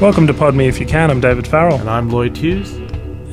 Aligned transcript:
Welcome 0.00 0.26
to 0.28 0.34
Pod 0.34 0.54
Me 0.54 0.66
If 0.66 0.80
You 0.80 0.86
Can. 0.86 1.10
I'm 1.10 1.20
David 1.20 1.46
Farrell, 1.46 1.78
And 1.78 1.90
I'm 1.90 2.08
Lloyd 2.10 2.36
Hughes. 2.36 2.72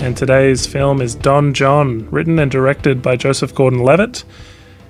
and 0.01 0.15
today's 0.17 0.67
film 0.67 1.01
is 1.01 1.15
Don 1.15 1.53
Jon, 1.53 2.09
written 2.11 2.37
and 2.39 2.51
directed 2.51 3.01
by 3.01 3.15
Joseph 3.15 3.55
Gordon-Levitt. 3.55 4.25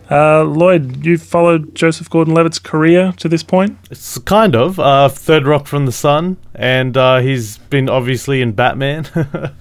Uh, 0.09 0.43
Lloyd, 0.43 1.05
you've 1.05 1.21
followed 1.21 1.75
Joseph 1.75 2.09
Gordon-Levitt's 2.09 2.57
career 2.59 3.13
to 3.17 3.29
this 3.29 3.43
point. 3.43 3.77
It's 3.91 4.17
kind 4.19 4.55
of 4.55 4.79
uh, 4.79 5.09
Third 5.09 5.45
Rock 5.45 5.67
from 5.67 5.85
the 5.85 5.91
Sun, 5.91 6.37
and 6.55 6.97
uh, 6.97 7.19
he's 7.19 7.57
been 7.59 7.89
obviously 7.89 8.41
in 8.41 8.53
Batman. 8.53 9.07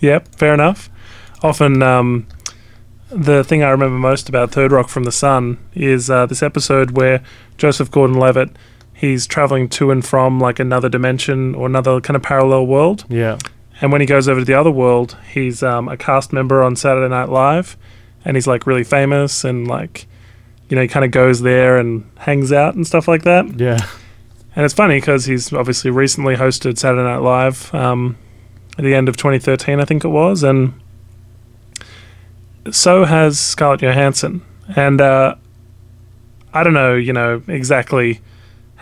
Yep, 0.00 0.34
fair 0.34 0.52
enough. 0.52 0.90
Often, 1.42 1.82
um, 1.82 2.26
the 3.08 3.42
thing 3.42 3.62
I 3.62 3.70
remember 3.70 3.96
most 3.96 4.28
about 4.28 4.50
Third 4.50 4.70
Rock 4.70 4.90
from 4.90 5.04
the 5.04 5.12
Sun 5.12 5.56
is 5.72 6.10
uh, 6.10 6.26
this 6.26 6.42
episode 6.42 6.90
where 6.90 7.22
Joseph 7.56 7.90
Gordon-Levitt 7.90 8.50
he's 8.94 9.26
traveling 9.26 9.68
to 9.68 9.90
and 9.90 10.04
from 10.04 10.38
like 10.40 10.58
another 10.58 10.88
dimension 10.88 11.54
or 11.54 11.66
another 11.66 12.00
kind 12.00 12.16
of 12.16 12.22
parallel 12.22 12.66
world. 12.66 13.04
yeah, 13.08 13.38
And 13.80 13.90
when 13.92 14.00
he 14.00 14.06
goes 14.06 14.28
over 14.28 14.40
to 14.40 14.44
the 14.46 14.54
other 14.54 14.70
world, 14.70 15.16
he's 15.32 15.62
um, 15.62 15.88
a 15.88 15.96
cast 15.96 16.32
member 16.32 16.62
on 16.62 16.76
Saturday 16.76 17.08
Night 17.08 17.28
Live, 17.28 17.76
and 18.24 18.36
he's 18.36 18.46
like 18.46 18.66
really 18.66 18.84
famous 18.84 19.44
and 19.44 19.66
like, 19.66 20.06
you 20.68 20.76
know, 20.76 20.82
he 20.82 20.88
kind 20.88 21.04
of 21.04 21.10
goes 21.10 21.42
there 21.42 21.76
and 21.76 22.08
hangs 22.18 22.52
out 22.52 22.74
and 22.74 22.86
stuff 22.86 23.06
like 23.08 23.22
that. 23.24 23.60
yeah, 23.60 23.78
And 24.56 24.64
it's 24.64 24.74
funny 24.74 24.96
because 24.98 25.24
he's 25.26 25.52
obviously 25.52 25.90
recently 25.90 26.36
hosted 26.36 26.78
Saturday 26.78 27.02
Night 27.02 27.18
Live 27.18 27.74
um, 27.74 28.16
at 28.78 28.84
the 28.84 28.94
end 28.94 29.08
of 29.08 29.16
2013, 29.16 29.80
I 29.80 29.84
think 29.84 30.04
it 30.04 30.08
was, 30.08 30.42
and 30.42 30.72
so 32.70 33.04
has 33.04 33.38
Scarlett 33.38 33.82
Johansson. 33.82 34.42
And 34.74 35.00
uh, 35.00 35.34
I 36.52 36.62
don't 36.62 36.72
know, 36.72 36.94
you 36.94 37.12
know, 37.12 37.42
exactly 37.48 38.20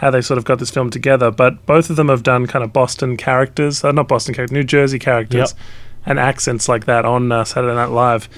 how 0.03 0.11
they 0.11 0.21
sort 0.21 0.37
of 0.37 0.45
got 0.45 0.59
this 0.59 0.71
film 0.71 0.91
together, 0.91 1.31
but 1.31 1.65
both 1.65 1.89
of 1.89 1.95
them 1.95 2.09
have 2.09 2.25
done 2.25 2.49
kind 2.49 2.65
of 2.65 2.73
Boston 2.73 3.17
characters, 3.17 3.85
uh, 3.85 3.93
not 3.93 4.09
Boston 4.09 4.35
characters, 4.35 4.53
New 4.53 4.65
Jersey 4.65 4.99
characters, 4.99 5.55
and 6.05 6.19
accents 6.19 6.69
like 6.69 6.87
that 6.87 7.05
on 7.05 7.31
uh, 7.31 7.45
Saturday 7.45 7.77
Night 7.77 7.91
Live. 7.91 8.29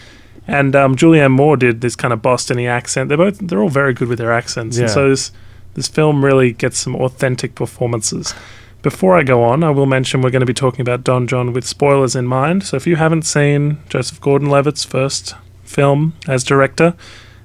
And 0.47 0.77
um, 0.77 0.95
Julianne 0.95 1.31
Moore 1.31 1.57
did 1.57 1.81
this 1.81 1.97
kind 1.97 2.12
of 2.12 2.20
Bostony 2.20 2.69
accent. 2.69 3.09
They're 3.09 3.17
both 3.17 3.39
they're 3.39 3.62
all 3.62 3.70
very 3.70 3.95
good 3.95 4.09
with 4.09 4.19
their 4.19 4.31
accents, 4.31 4.77
and 4.77 4.91
so 4.91 5.09
this 5.09 5.33
this 5.73 5.89
film 5.89 6.23
really 6.23 6.53
gets 6.53 6.77
some 6.77 6.95
authentic 6.97 7.55
performances. 7.55 8.35
Before 8.83 9.17
I 9.19 9.23
go 9.23 9.42
on, 9.42 9.65
I 9.65 9.70
will 9.70 9.87
mention 9.87 10.20
we're 10.20 10.29
going 10.29 10.41
to 10.41 10.47
be 10.47 10.53
talking 10.53 10.83
about 10.83 11.03
Don 11.03 11.27
Jon 11.27 11.55
with 11.55 11.65
spoilers 11.65 12.15
in 12.15 12.27
mind. 12.27 12.65
So 12.65 12.77
if 12.77 12.87
you 12.87 12.97
haven't 12.97 13.23
seen 13.23 13.79
Joseph 13.89 14.20
Gordon-Levitt's 14.20 14.85
first 14.85 15.35
film 15.62 16.12
as 16.29 16.45
director, 16.45 16.95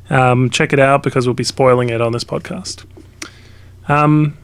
um, 0.10 0.50
check 0.50 0.74
it 0.74 0.80
out 0.80 1.04
because 1.04 1.26
we'll 1.26 1.34
be 1.34 1.46
spoiling 1.46 1.90
it 1.90 2.02
on 2.02 2.12
this 2.12 2.26
podcast. 2.26 2.84
Um, 3.90 4.38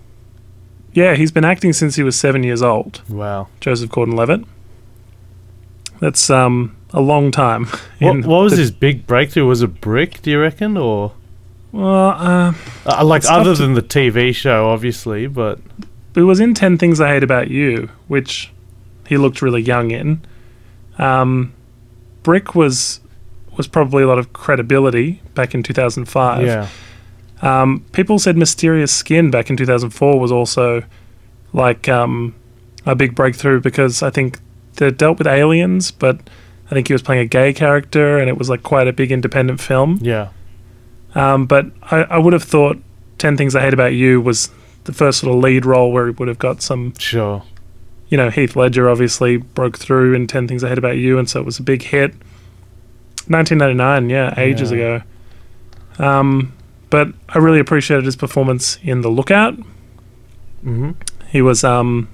yeah, 0.93 1.15
he's 1.15 1.31
been 1.31 1.45
acting 1.45 1.71
since 1.73 1.95
he 1.95 2.03
was 2.03 2.17
seven 2.17 2.43
years 2.43 2.61
old. 2.61 3.01
wow. 3.09 3.47
Joseph 3.59 3.89
Gordon-Levitt. 3.91 4.41
That's 5.99 6.29
um, 6.29 6.75
a 6.91 7.01
long 7.01 7.31
time. 7.31 7.67
What, 7.99 8.25
what 8.25 8.43
was 8.43 8.51
the- 8.53 8.59
his 8.59 8.71
big 8.71 9.07
breakthrough? 9.07 9.45
Was 9.47 9.61
it 9.61 9.79
Brick? 9.79 10.21
Do 10.21 10.29
you 10.29 10.39
reckon, 10.41 10.75
or 10.77 11.13
Well, 11.71 12.09
uh, 12.09 12.53
uh, 12.85 13.05
like 13.05 13.23
other 13.25 13.53
than 13.55 13.73
the 13.73 13.81
TV 13.81 14.35
show, 14.35 14.67
obviously? 14.69 15.27
But 15.27 15.59
it 16.13 16.21
was 16.23 16.39
in 16.41 16.53
Ten 16.53 16.77
Things 16.77 16.99
I 16.99 17.07
Hate 17.13 17.23
About 17.23 17.49
You, 17.49 17.89
which 18.09 18.51
he 19.07 19.15
looked 19.17 19.41
really 19.41 19.61
young 19.61 19.91
in. 19.91 20.21
Um, 20.97 21.53
Brick 22.23 22.53
was 22.53 22.99
was 23.57 23.67
probably 23.67 24.03
a 24.03 24.07
lot 24.07 24.19
of 24.19 24.33
credibility 24.33 25.21
back 25.33 25.53
in 25.55 25.63
2005. 25.63 26.45
yeah, 26.45 26.67
Um, 27.41 27.85
people 27.91 28.17
said 28.19 28.37
Mysterious 28.37 28.91
Skin 28.93 29.29
back 29.29 29.49
in 29.49 29.57
2004 29.57 30.19
was 30.19 30.31
also 30.31 30.83
like 31.53 31.87
um, 31.89 32.33
a 32.85 32.95
big 32.95 33.13
breakthrough 33.15 33.59
because 33.59 34.01
I 34.01 34.09
think 34.09 34.39
they 34.75 34.89
dealt 34.91 35.17
with 35.17 35.27
aliens, 35.27 35.91
but 35.91 36.19
I 36.67 36.69
think 36.73 36.87
he 36.87 36.93
was 36.93 37.01
playing 37.01 37.21
a 37.21 37.25
gay 37.25 37.53
character 37.53 38.17
and 38.17 38.29
it 38.29 38.37
was 38.37 38.49
like 38.49 38.63
quite 38.63 38.87
a 38.87 38.93
big 38.93 39.11
independent 39.11 39.59
film. 39.61 39.99
yeah, 40.01 40.29
Um, 41.13 41.45
but 41.45 41.67
I, 41.83 42.03
I 42.03 42.17
would 42.17 42.33
have 42.33 42.43
thought 42.43 42.77
10 43.19 43.37
Things 43.37 43.55
I 43.55 43.61
Hate 43.61 43.73
About 43.73 43.93
You 43.93 44.19
was 44.19 44.49
the 44.85 44.93
first 44.93 45.19
sort 45.19 45.33
of 45.35 45.41
lead 45.41 45.65
role 45.65 45.91
where 45.91 46.05
he 46.07 46.11
would 46.11 46.27
have 46.27 46.39
got 46.39 46.61
some, 46.61 46.93
sure. 46.97 47.43
you 48.09 48.17
know, 48.17 48.29
Heath 48.29 48.55
Ledger 48.55 48.89
obviously 48.89 49.37
broke 49.37 49.77
through 49.77 50.13
in 50.13 50.25
10 50.27 50.47
Things 50.47 50.63
I 50.63 50.69
Hate 50.69 50.77
About 50.77 50.97
You, 50.97 51.17
and 51.19 51.29
so 51.29 51.39
it 51.39 51.45
was 51.45 51.59
a 51.59 51.63
big 51.63 51.83
hit. 51.83 52.13
1999, 53.27 54.09
yeah, 54.09 54.33
ages 54.37 54.71
Yeah. 54.71 54.77
ago. 55.97 56.05
Um, 56.05 56.53
but 56.89 57.09
I 57.29 57.39
really 57.39 57.59
appreciated 57.59 58.05
his 58.05 58.15
performance 58.15 58.77
in 58.83 59.01
The 59.01 59.09
Lookout. 59.09 59.55
hmm 60.63 60.91
He 61.29 61.41
was, 61.41 61.63
um, 61.63 62.09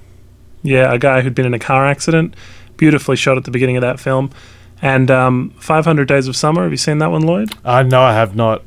yeah, 0.62 0.92
a 0.92 0.98
guy 0.98 1.20
who'd 1.20 1.34
been 1.34 1.46
in 1.46 1.54
a 1.54 1.58
car 1.58 1.86
accident, 1.86 2.34
beautifully 2.76 3.16
shot 3.16 3.36
at 3.36 3.44
the 3.44 3.50
beginning 3.50 3.76
of 3.76 3.82
that 3.82 4.00
film. 4.00 4.30
And 4.80 5.10
um, 5.10 5.50
500 5.58 6.08
Days 6.08 6.26
of 6.26 6.34
Summer, 6.34 6.64
have 6.64 6.72
you 6.72 6.76
seen 6.76 6.98
that 6.98 7.10
one, 7.10 7.22
Lloyd? 7.22 7.52
Uh, 7.64 7.82
no, 7.84 8.02
I 8.02 8.14
have 8.14 8.34
not. 8.34 8.62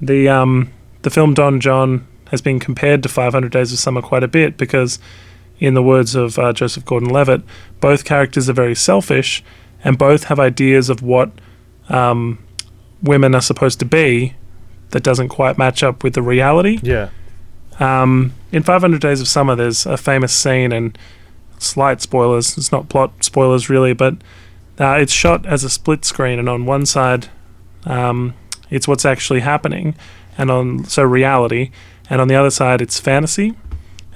The 0.00 0.28
um, 0.28 0.72
the 1.02 1.10
film 1.10 1.32
Don 1.32 1.60
John 1.60 2.06
has 2.30 2.40
been 2.40 2.58
compared 2.58 3.02
to 3.04 3.08
500 3.08 3.52
Days 3.52 3.72
of 3.72 3.78
Summer 3.78 4.02
quite 4.02 4.24
a 4.24 4.28
bit 4.28 4.56
because, 4.56 4.98
in 5.60 5.74
the 5.74 5.82
words 5.82 6.16
of 6.16 6.38
uh, 6.38 6.52
Joseph 6.52 6.84
Gordon-Levitt, 6.84 7.42
both 7.80 8.04
characters 8.04 8.48
are 8.48 8.52
very 8.54 8.74
selfish, 8.74 9.44
and 9.84 9.96
both 9.96 10.24
have 10.24 10.40
ideas 10.40 10.90
of 10.90 11.02
what 11.02 11.30
um, 11.88 12.38
women 13.02 13.34
are 13.34 13.40
supposed 13.40 13.78
to 13.78 13.84
be 13.84 14.34
that 14.90 15.02
doesn't 15.02 15.28
quite 15.28 15.58
match 15.58 15.82
up 15.82 16.02
with 16.04 16.14
the 16.14 16.22
reality. 16.22 16.78
Yeah, 16.82 17.10
Um, 17.80 18.32
in 18.52 18.62
500 18.62 19.00
Days 19.00 19.20
of 19.20 19.28
Summer, 19.28 19.56
there's 19.56 19.86
a 19.86 19.96
famous 19.96 20.32
scene, 20.32 20.72
and 20.72 20.96
slight 21.58 22.00
spoilers. 22.00 22.56
It's 22.56 22.70
not 22.70 22.88
plot 22.88 23.24
spoilers 23.24 23.68
really, 23.68 23.92
but 23.92 24.14
uh, 24.78 24.96
it's 25.00 25.12
shot 25.12 25.46
as 25.46 25.64
a 25.64 25.70
split 25.70 26.04
screen, 26.04 26.38
and 26.38 26.48
on 26.48 26.66
one 26.66 26.86
side, 26.86 27.28
um, 27.84 28.34
it's 28.70 28.88
what's 28.88 29.04
actually 29.04 29.40
happening, 29.40 29.94
and 30.38 30.50
on 30.50 30.84
so 30.84 31.02
reality, 31.02 31.70
and 32.10 32.20
on 32.20 32.28
the 32.28 32.34
other 32.34 32.50
side, 32.50 32.80
it's 32.80 33.00
fantasy, 33.00 33.54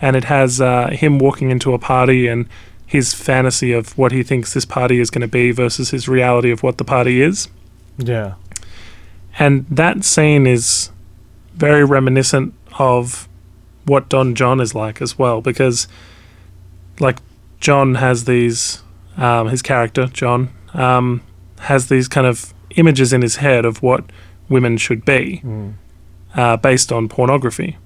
and 0.01 0.17
it 0.17 0.25
has 0.25 0.61
uh, 0.61 0.89
him 0.89 1.19
walking 1.19 1.51
into 1.51 1.75
a 1.75 1.79
party 1.79 2.27
and 2.27 2.49
his 2.87 3.13
fantasy 3.15 3.73
of 3.73 3.97
what 3.99 4.13
he 4.13 4.23
thinks 4.23 4.55
this 4.55 4.65
party 4.65 4.99
is 4.99 5.11
going 5.11 5.21
to 5.21 5.29
be 5.29 5.51
versus 5.51 5.91
his 5.91 6.09
reality 6.09 6.51
of 6.51 6.63
what 6.63 6.79
the 6.79 6.85
party 6.85 7.21
is. 7.21 7.49
yeah, 7.99 8.35
And 9.39 9.67
that 9.71 10.05
scene 10.05 10.47
is 10.47 10.91
very 11.55 11.85
reminiscent 11.85 12.55
of 12.79 13.29
what 13.85 14.09
Don 14.09 14.35
Jon 14.35 14.61
is 14.61 14.75
like 14.75 15.01
as 15.01 15.19
well, 15.19 15.41
because 15.41 15.89
like 17.01 17.19
John 17.61 17.97
has 17.97 18.25
these, 18.25 18.83
um, 19.17 19.49
his 19.49 19.63
character 19.63 20.07
John 20.07 20.51
um, 20.75 21.23
has 21.61 21.89
these 21.89 22.09
kind 22.09 22.27
of 22.27 22.53
images 22.77 23.13
in 23.13 23.23
his 23.23 23.37
head 23.37 23.65
of 23.65 23.83
what 23.83 24.05
women 24.49 24.77
should 24.77 25.05
be, 25.05 25.41
mm. 25.45 25.75
uh, 26.35 26.57
based 26.57 26.93
on 26.93 27.09
pornography. 27.09 27.79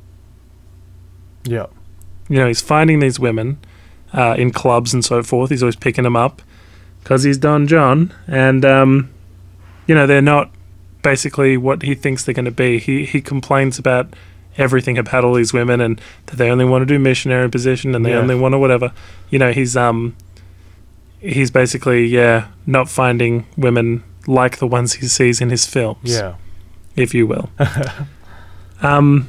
yeah, 1.44 1.66
You 2.28 2.36
know, 2.36 2.46
he's 2.48 2.60
finding 2.60 3.00
these 3.00 3.18
women 3.18 3.58
uh, 4.12 4.34
in 4.38 4.50
clubs 4.50 4.92
and 4.94 5.04
so 5.04 5.22
forth. 5.22 5.50
He's 5.50 5.62
always 5.62 5.76
picking 5.76 6.04
them 6.04 6.16
up 6.16 6.42
because 7.02 7.22
he's 7.22 7.38
Don 7.38 7.66
Jon, 7.66 8.12
and 8.26 8.64
um, 8.64 9.10
you 9.86 9.94
know 9.94 10.06
they're 10.06 10.22
not 10.22 10.50
basically 11.02 11.56
what 11.56 11.82
he 11.82 11.94
thinks 11.94 12.24
they're 12.24 12.34
going 12.34 12.44
to 12.44 12.50
be. 12.50 12.78
He 12.78 13.04
he 13.04 13.20
complains 13.20 13.78
about 13.78 14.14
everything 14.58 14.98
about 14.98 15.24
all 15.24 15.34
these 15.34 15.52
women 15.52 15.80
and 15.80 16.00
that 16.26 16.36
they 16.36 16.50
only 16.50 16.64
want 16.64 16.82
to 16.82 16.86
do 16.86 16.98
missionary 16.98 17.48
position 17.48 17.94
and 17.94 18.04
they 18.04 18.10
Yeah. 18.10 18.18
only 18.18 18.34
want 18.34 18.52
to 18.52 18.58
whatever. 18.58 18.92
You 19.30 19.38
know, 19.38 19.52
he's 19.52 19.76
um 19.76 20.14
he's 21.20 21.50
basically 21.50 22.06
yeah 22.06 22.48
not 22.66 22.88
finding 22.88 23.46
women 23.56 24.02
like 24.26 24.58
the 24.58 24.66
ones 24.66 24.94
he 24.94 25.06
sees 25.08 25.40
in 25.40 25.50
his 25.50 25.66
films 25.66 25.98
yeah. 26.18 26.34
if 26.96 27.14
you 27.14 27.26
will. 27.26 27.50
um, 28.82 29.28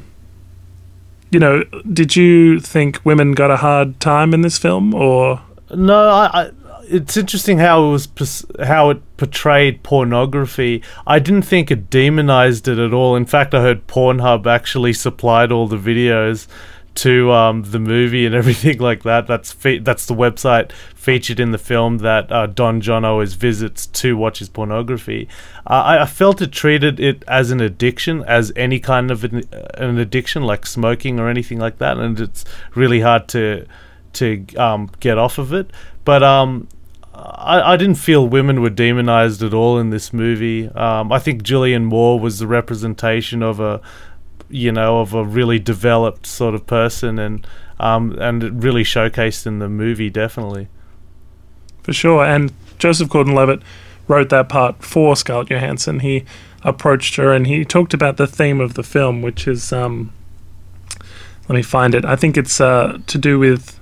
you 1.31 1.39
know, 1.39 1.63
did 1.91 2.15
you 2.15 2.59
think 2.59 2.99
women 3.03 3.31
got 3.33 3.49
a 3.49 3.57
hard 3.57 3.99
time 3.99 4.33
in 4.33 4.41
this 4.41 4.57
film, 4.59 4.93
or 4.93 5.41
No, 5.73 6.09
I, 6.09 6.25
I. 6.43 6.51
It's 6.85 7.15
interesting 7.17 7.59
how 7.59 7.85
it 7.85 7.91
was 7.91 8.45
how 8.61 8.89
it 8.89 9.17
portrayed 9.17 9.83
pornography. 9.83 10.83
I 11.07 11.19
didn't 11.19 11.43
think 11.43 11.71
it 11.71 11.89
demonized 11.89 12.67
it 12.67 12.77
at 12.77 12.93
all. 12.93 13.15
In 13.15 13.25
fact, 13.25 13.53
I 13.53 13.61
heard 13.61 13.87
Pornhub 13.87 14.45
actually 14.45 14.93
supplied 14.93 15.51
all 15.51 15.67
the 15.67 15.77
videos 15.77 16.47
to 16.95 17.31
um, 17.31 17.63
the 17.63 17.79
movie 17.79 18.25
and 18.25 18.35
everything 18.41 18.79
like 18.79 19.03
that. 19.03 19.27
That's 19.27 19.51
fe- 19.51 19.79
that's 19.79 20.05
the 20.05 20.13
website 20.13 20.71
featured 20.95 21.39
in 21.39 21.51
the 21.51 21.57
film 21.57 21.99
that 21.99 22.31
uh, 22.31 22.47
Don 22.47 22.81
Jon 22.81 23.03
always 23.03 23.33
visits 23.33 23.87
to 23.87 24.15
watch 24.15 24.39
his 24.39 24.49
pornography. 24.49 25.27
Uh, 25.67 25.73
I, 25.73 26.01
I 26.03 26.05
felt 26.05 26.41
it 26.41 26.51
treated 26.51 26.99
it 26.99 27.23
as 27.27 27.51
an 27.51 27.61
addiction, 27.61 28.23
as 28.25 28.51
any 28.55 28.79
kind 28.79 29.11
of 29.11 29.23
an, 29.23 29.43
an 29.75 29.97
addiction, 29.97 30.43
like 30.43 30.65
smoking 30.65 31.19
or 31.19 31.29
anything 31.29 31.59
like 31.59 31.77
that, 31.79 31.97
and 31.97 32.19
it's 32.19 32.45
really 32.75 33.01
hard 33.01 33.27
to 33.29 33.65
to 34.13 34.45
um, 34.57 34.89
get 34.99 35.17
off 35.17 35.37
of 35.37 35.53
it. 35.53 35.71
But 36.05 36.23
um, 36.23 36.67
I, 37.13 37.73
I 37.73 37.77
didn't 37.77 37.95
feel 37.95 38.27
women 38.27 38.61
were 38.61 38.69
demonized 38.69 39.43
at 39.43 39.53
all 39.53 39.77
in 39.77 39.89
this 39.89 40.11
movie. 40.11 40.67
Um, 40.69 41.11
I 41.11 41.19
think 41.19 41.43
Julianne 41.43 41.85
Moore 41.85 42.19
was 42.19 42.39
the 42.39 42.47
representation 42.47 43.41
of 43.43 43.59
a, 43.59 43.81
you 44.49 44.71
know, 44.71 44.99
of 44.99 45.13
a 45.13 45.23
really 45.23 45.59
developed 45.59 46.25
sort 46.25 46.55
of 46.55 46.67
person, 46.67 47.19
and 47.19 47.47
um, 47.79 48.17
and 48.19 48.43
it 48.43 48.53
really 48.53 48.83
showcased 48.83 49.45
in 49.45 49.59
the 49.59 49.69
movie, 49.69 50.09
definitely. 50.09 50.67
For 51.83 51.93
sure. 51.93 52.23
And 52.23 52.53
Joseph 52.79 53.09
Gordon 53.09 53.35
Levitt 53.35 53.61
wrote 54.07 54.29
that 54.29 54.49
part 54.49 54.83
for 54.83 55.15
Scarlett 55.15 55.49
Johansson. 55.49 55.99
He 55.99 56.25
approached 56.63 57.17
her 57.17 57.33
and 57.33 57.45
he 57.45 57.65
talked 57.65 57.93
about 57.93 58.17
the 58.17 58.27
theme 58.27 58.61
of 58.61 58.75
the 58.75 58.83
film, 58.83 59.21
which 59.21 59.47
is 59.47 59.73
um, 59.73 60.13
let 61.49 61.55
me 61.55 61.61
find 61.61 61.93
it. 61.93 62.05
I 62.05 62.15
think 62.15 62.37
it's 62.37 62.61
uh, 62.61 62.99
to 63.05 63.17
do 63.17 63.37
with 63.37 63.79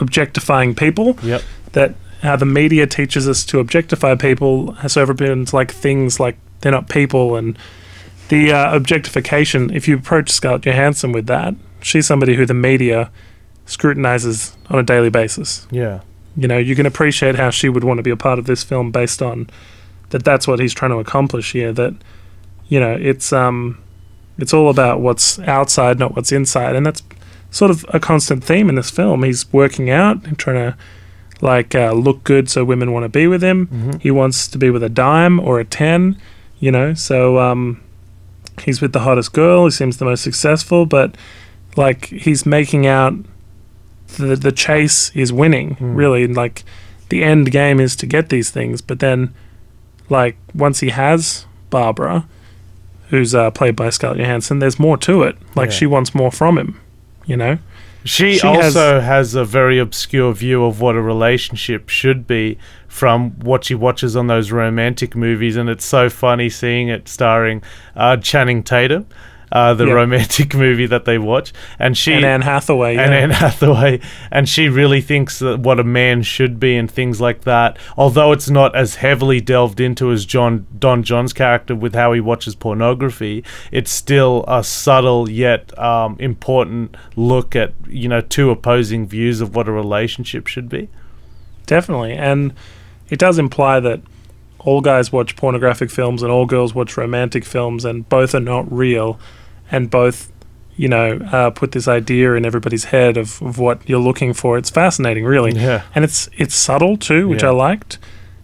objectifying 0.00 0.74
people. 0.74 1.18
Yep. 1.22 1.42
That 1.72 1.94
how 2.22 2.36
the 2.36 2.46
media 2.46 2.86
teaches 2.86 3.28
us 3.28 3.44
to 3.46 3.60
objectify 3.60 4.14
people 4.14 4.72
has 4.72 4.96
over 4.96 5.14
been 5.14 5.46
like 5.52 5.72
things 5.72 6.18
like 6.18 6.36
they're 6.60 6.72
not 6.72 6.88
people 6.88 7.36
and 7.36 7.58
the 8.28 8.52
uh, 8.52 8.74
objectification. 8.74 9.70
If 9.74 9.86
you 9.86 9.96
approach 9.96 10.30
Scarlett 10.30 10.62
Johansson 10.62 11.12
with 11.12 11.26
that, 11.26 11.54
she's 11.80 12.06
somebody 12.06 12.34
who 12.34 12.46
the 12.46 12.54
media 12.54 13.10
scrutinizes 13.66 14.56
on 14.70 14.78
a 14.78 14.82
daily 14.82 15.10
basis. 15.10 15.66
Yeah. 15.70 16.00
You 16.36 16.48
know, 16.48 16.58
you 16.58 16.74
can 16.74 16.86
appreciate 16.86 17.36
how 17.36 17.50
she 17.50 17.68
would 17.68 17.84
want 17.84 17.98
to 17.98 18.02
be 18.02 18.10
a 18.10 18.16
part 18.16 18.38
of 18.38 18.46
this 18.46 18.62
film 18.62 18.90
based 18.90 19.22
on 19.22 19.48
that. 20.10 20.24
That's 20.24 20.46
what 20.46 20.58
he's 20.58 20.74
trying 20.74 20.90
to 20.90 20.98
accomplish 20.98 21.52
here. 21.52 21.72
That 21.72 21.94
you 22.68 22.78
know, 22.78 22.96
it's 23.00 23.32
um, 23.32 23.82
it's 24.38 24.52
all 24.52 24.68
about 24.68 25.00
what's 25.00 25.38
outside, 25.40 25.98
not 25.98 26.14
what's 26.14 26.32
inside, 26.32 26.76
and 26.76 26.84
that's 26.84 27.02
sort 27.50 27.70
of 27.70 27.84
a 27.90 28.00
constant 28.00 28.44
theme 28.44 28.68
in 28.68 28.74
this 28.74 28.90
film. 28.90 29.22
He's 29.22 29.50
working 29.52 29.90
out 29.90 30.24
and 30.26 30.38
trying 30.38 30.56
to 30.72 30.76
like 31.42 31.74
uh, 31.74 31.92
look 31.92 32.24
good 32.24 32.48
so 32.48 32.64
women 32.64 32.92
want 32.92 33.04
to 33.04 33.08
be 33.08 33.26
with 33.26 33.42
him. 33.42 33.66
Mhm. 33.68 34.00
He 34.02 34.10
wants 34.10 34.48
to 34.48 34.58
be 34.58 34.70
with 34.70 34.82
a 34.82 34.88
dime 34.88 35.38
or 35.40 35.58
a 35.60 35.64
ten. 35.64 36.16
You 36.58 36.70
know, 36.72 36.94
so 36.94 37.38
um, 37.38 37.82
he's 38.64 38.80
with 38.80 38.92
the 38.94 39.00
hottest 39.00 39.32
girl. 39.34 39.66
He 39.66 39.70
seems 39.70 39.98
the 39.98 40.06
most 40.06 40.22
successful, 40.22 40.86
but 40.86 41.14
like 41.76 42.06
he's 42.06 42.46
making 42.46 42.86
out 42.86 43.12
the 44.16 44.34
the 44.36 44.52
chase 44.52 45.10
is 45.14 45.32
winning 45.32 45.74
Hmm. 45.74 45.94
really 45.94 46.22
and 46.24 46.34
like 46.36 46.64
the 47.10 47.22
end 47.22 47.50
game 47.50 47.78
is 47.80 47.94
to 47.96 48.06
get 48.06 48.28
these 48.30 48.50
things 48.50 48.80
but 48.80 49.00
then 49.00 49.34
like 50.08 50.36
once 50.54 50.78
he 50.80 50.88
has 50.90 51.44
barbara 51.70 52.24
who's 53.10 53.34
uh, 53.34 53.50
played 53.50 53.74
by 53.76 53.90
scarlett 53.90 54.18
johansson 54.20 54.58
there's 54.60 54.78
more 54.78 54.96
to 54.96 55.22
it 55.24 55.36
like 55.56 55.70
Yeah. 55.70 55.76
she 55.76 55.86
wants 55.86 56.14
more 56.14 56.30
from 56.32 56.56
him 56.56 56.80
you 57.26 57.36
know? 57.36 57.58
She, 58.04 58.38
She 58.38 58.46
has- 58.46 58.76
also 58.76 59.00
has, 59.00 59.34
a 59.34 59.44
very 59.44 59.78
obscure 59.80 60.32
view 60.32 60.64
of 60.64 60.80
what 60.80 60.94
a 60.94 61.02
relationship 61.02 61.88
should 61.88 62.26
be 62.26 62.56
from 62.86 63.32
what 63.40 63.64
she 63.64 63.74
watches 63.74 64.14
on 64.14 64.28
those 64.28 64.52
romantic 64.52 65.16
movies, 65.16 65.56
and 65.56 65.68
it's 65.68 65.84
so 65.84 66.08
funny 66.08 66.48
seeing 66.48 66.88
it 66.88 67.08
starring 67.08 67.62
uh, 67.96 68.16
Channing 68.18 68.62
Tatum, 68.62 69.06
uh, 69.52 69.74
the 69.74 69.86
Yeah. 69.86 69.92
romantic 69.92 70.54
movie 70.64 70.86
that 70.86 71.04
they 71.04 71.18
watch, 71.18 71.52
and 71.78 71.96
she 71.96 72.12
and 72.14 72.24
anne 72.24 72.42
hathaway 72.42 72.96
and 72.96 73.12
yeah. 73.12 73.18
Anne 73.18 73.30
Hathaway, 73.30 74.00
and 74.30 74.48
she 74.48 74.68
really 74.68 75.00
thinks 75.00 75.38
that 75.38 75.60
what 75.60 75.78
a 75.80 75.84
man 75.84 76.22
should 76.22 76.58
be 76.58 76.76
and 76.76 76.90
things 76.90 77.20
like 77.20 77.42
that. 77.42 77.78
Although 77.96 78.32
it's 78.32 78.50
not 78.50 78.74
as 78.74 78.96
heavily 78.96 79.40
delved 79.40 79.80
into 79.80 80.10
as 80.10 80.24
John 80.26 80.66
Don 80.78 81.02
Jon's 81.02 81.32
character 81.32 81.74
with 81.74 81.94
how 81.94 82.12
he 82.12 82.20
watches 82.20 82.54
pornography, 82.54 83.44
it's 83.70 83.90
still 83.90 84.44
a 84.48 84.64
subtle 84.64 85.30
yet 85.30 85.76
um, 85.78 86.16
important 86.18 86.96
look 87.14 87.54
at 87.54 87.72
you 87.88 88.08
know 88.08 88.20
two 88.20 88.50
opposing 88.50 89.06
views 89.06 89.40
of 89.40 89.54
what 89.54 89.68
a 89.68 89.72
relationship 89.72 90.46
should 90.46 90.68
be. 90.68 90.88
definitely 91.66 92.12
and 92.12 92.52
it 93.08 93.18
does 93.18 93.38
imply 93.38 93.80
that 93.80 94.00
all 94.60 94.80
guys 94.80 95.12
watch 95.12 95.36
pornographic 95.36 95.90
films 95.90 96.22
and 96.22 96.30
all 96.32 96.46
girls 96.46 96.74
watch 96.74 96.96
romantic 96.96 97.44
films 97.44 97.84
and 97.84 98.08
both 98.08 98.34
are 98.34 98.40
not 98.40 98.70
real 98.72 99.18
and 99.70 99.90
both 99.90 100.32
you 100.76 100.88
know 100.88 101.18
uh, 101.32 101.50
put 101.50 101.72
this 101.72 101.88
idea 101.88 102.34
in 102.34 102.44
everybody's 102.44 102.84
head 102.84 103.16
of, 103.16 103.40
of 103.42 103.58
what 103.58 103.88
you're 103.88 104.00
looking 104.00 104.32
for 104.34 104.58
it's 104.58 104.70
fascinating 104.70 105.24
really 105.24 105.52
Yeah. 105.52 105.82
and 105.94 106.04
it's 106.04 106.28
it's 106.36 106.54
subtle 106.54 106.96
too 106.96 107.28
which 107.28 107.42
Yeah. 107.42 107.48
i 107.50 107.52
liked 107.52 107.98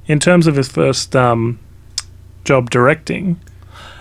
in 0.06 0.18
terms 0.18 0.46
of 0.46 0.56
his 0.56 0.68
first 0.68 1.14
um, 1.14 1.58
job 2.44 2.70
directing 2.70 3.38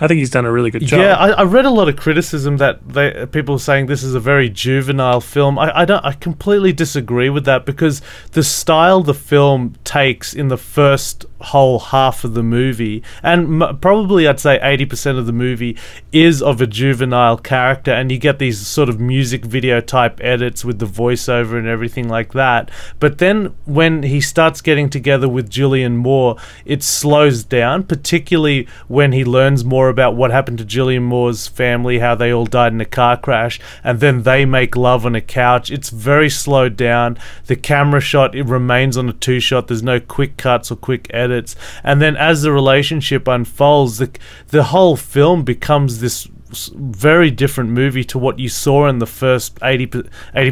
i 0.02 0.08
think 0.08 0.18
he's 0.18 0.30
done 0.30 0.44
a 0.44 0.52
really 0.52 0.70
good 0.70 0.82
job 0.82 1.00
Yeah, 1.00 1.14
I, 1.14 1.28
I 1.30 1.42
read 1.44 1.64
a 1.64 1.70
lot 1.70 1.88
of 1.88 1.96
criticism 1.96 2.56
that 2.58 2.86
they, 2.86 3.26
people 3.26 3.54
are 3.54 3.58
saying 3.58 3.86
this 3.86 4.02
is 4.02 4.14
a 4.14 4.20
very 4.20 4.48
juvenile 4.50 5.20
film. 5.20 5.58
I, 5.58 5.80
I 5.80 5.84
don't. 5.84 6.04
I 6.04 6.12
completely 6.12 6.72
disagree 6.72 7.30
with 7.30 7.44
that 7.46 7.64
because 7.64 8.02
the 8.32 8.42
style 8.42 9.02
the 9.02 9.14
film 9.14 9.74
takes 9.84 10.34
in 10.34 10.48
the 10.48 10.56
first 10.56 11.24
whole 11.40 11.78
half 11.78 12.24
of 12.24 12.34
the 12.34 12.42
movie, 12.42 13.02
and 13.22 13.62
m- 13.62 13.78
probably 13.78 14.26
I'd 14.28 14.40
say 14.40 14.58
eighty 14.62 14.84
percent 14.86 15.18
of 15.18 15.26
the 15.26 15.32
movie 15.32 15.76
is 16.12 16.42
of 16.42 16.60
a 16.60 16.66
juvenile 16.66 17.38
character, 17.38 17.92
and 17.92 18.10
you 18.12 18.18
get 18.18 18.38
these 18.38 18.64
sort 18.66 18.88
of 18.88 19.00
music 19.00 19.44
video 19.44 19.80
type 19.80 20.20
edits 20.22 20.64
with 20.64 20.78
the 20.78 20.86
voiceover 20.86 21.58
and 21.58 21.66
everything 21.66 22.08
like 22.08 22.32
that. 22.32 22.70
But 23.00 23.18
then 23.18 23.54
when 23.64 24.02
he 24.02 24.20
starts 24.20 24.60
getting 24.60 24.90
together 24.90 25.28
with 25.28 25.50
Julianne 25.50 25.96
Moore, 25.96 26.36
it 26.64 26.82
slows 26.82 27.44
down, 27.44 27.84
particularly 27.84 28.66
when 28.88 29.12
he 29.12 29.24
learns 29.24 29.64
more 29.64 29.88
about 29.92 30.16
what 30.16 30.32
happened 30.32 30.58
to 30.58 30.64
Julianne 30.64 31.02
Moore's 31.02 31.46
family, 31.46 32.00
how 32.00 32.16
they 32.16 32.32
all 32.32 32.46
died 32.46 32.72
in 32.72 32.80
a 32.80 32.84
car 32.84 33.16
crash, 33.16 33.60
and 33.84 34.00
then 34.00 34.24
they 34.24 34.44
make 34.44 34.74
love 34.74 35.06
on 35.06 35.14
a 35.14 35.20
couch. 35.20 35.70
It's 35.70 35.90
very 35.90 36.28
slowed 36.28 36.76
down. 36.76 37.18
The 37.46 37.56
camera 37.56 38.00
shot 38.00 38.34
it 38.34 38.46
remains 38.46 38.96
on 38.96 39.08
a 39.08 39.12
two 39.12 39.38
shot. 39.38 39.68
There's 39.68 39.82
no 39.82 40.00
quick 40.00 40.36
cuts 40.36 40.72
or 40.72 40.76
quick 40.76 41.06
edits. 41.14 41.54
And 41.84 42.02
then 42.02 42.16
as 42.16 42.42
the 42.42 42.52
relationship 42.52 43.28
unfolds, 43.28 43.98
the 43.98 44.10
the 44.48 44.64
whole 44.64 44.96
film 44.96 45.44
becomes 45.44 46.00
this 46.00 46.28
very 46.74 47.30
different 47.30 47.70
movie 47.70 48.04
to 48.04 48.18
what 48.18 48.38
you 48.38 48.48
saw 48.48 48.88
in 48.88 48.98
the 48.98 49.06
first 49.06 49.58
80 49.62 49.86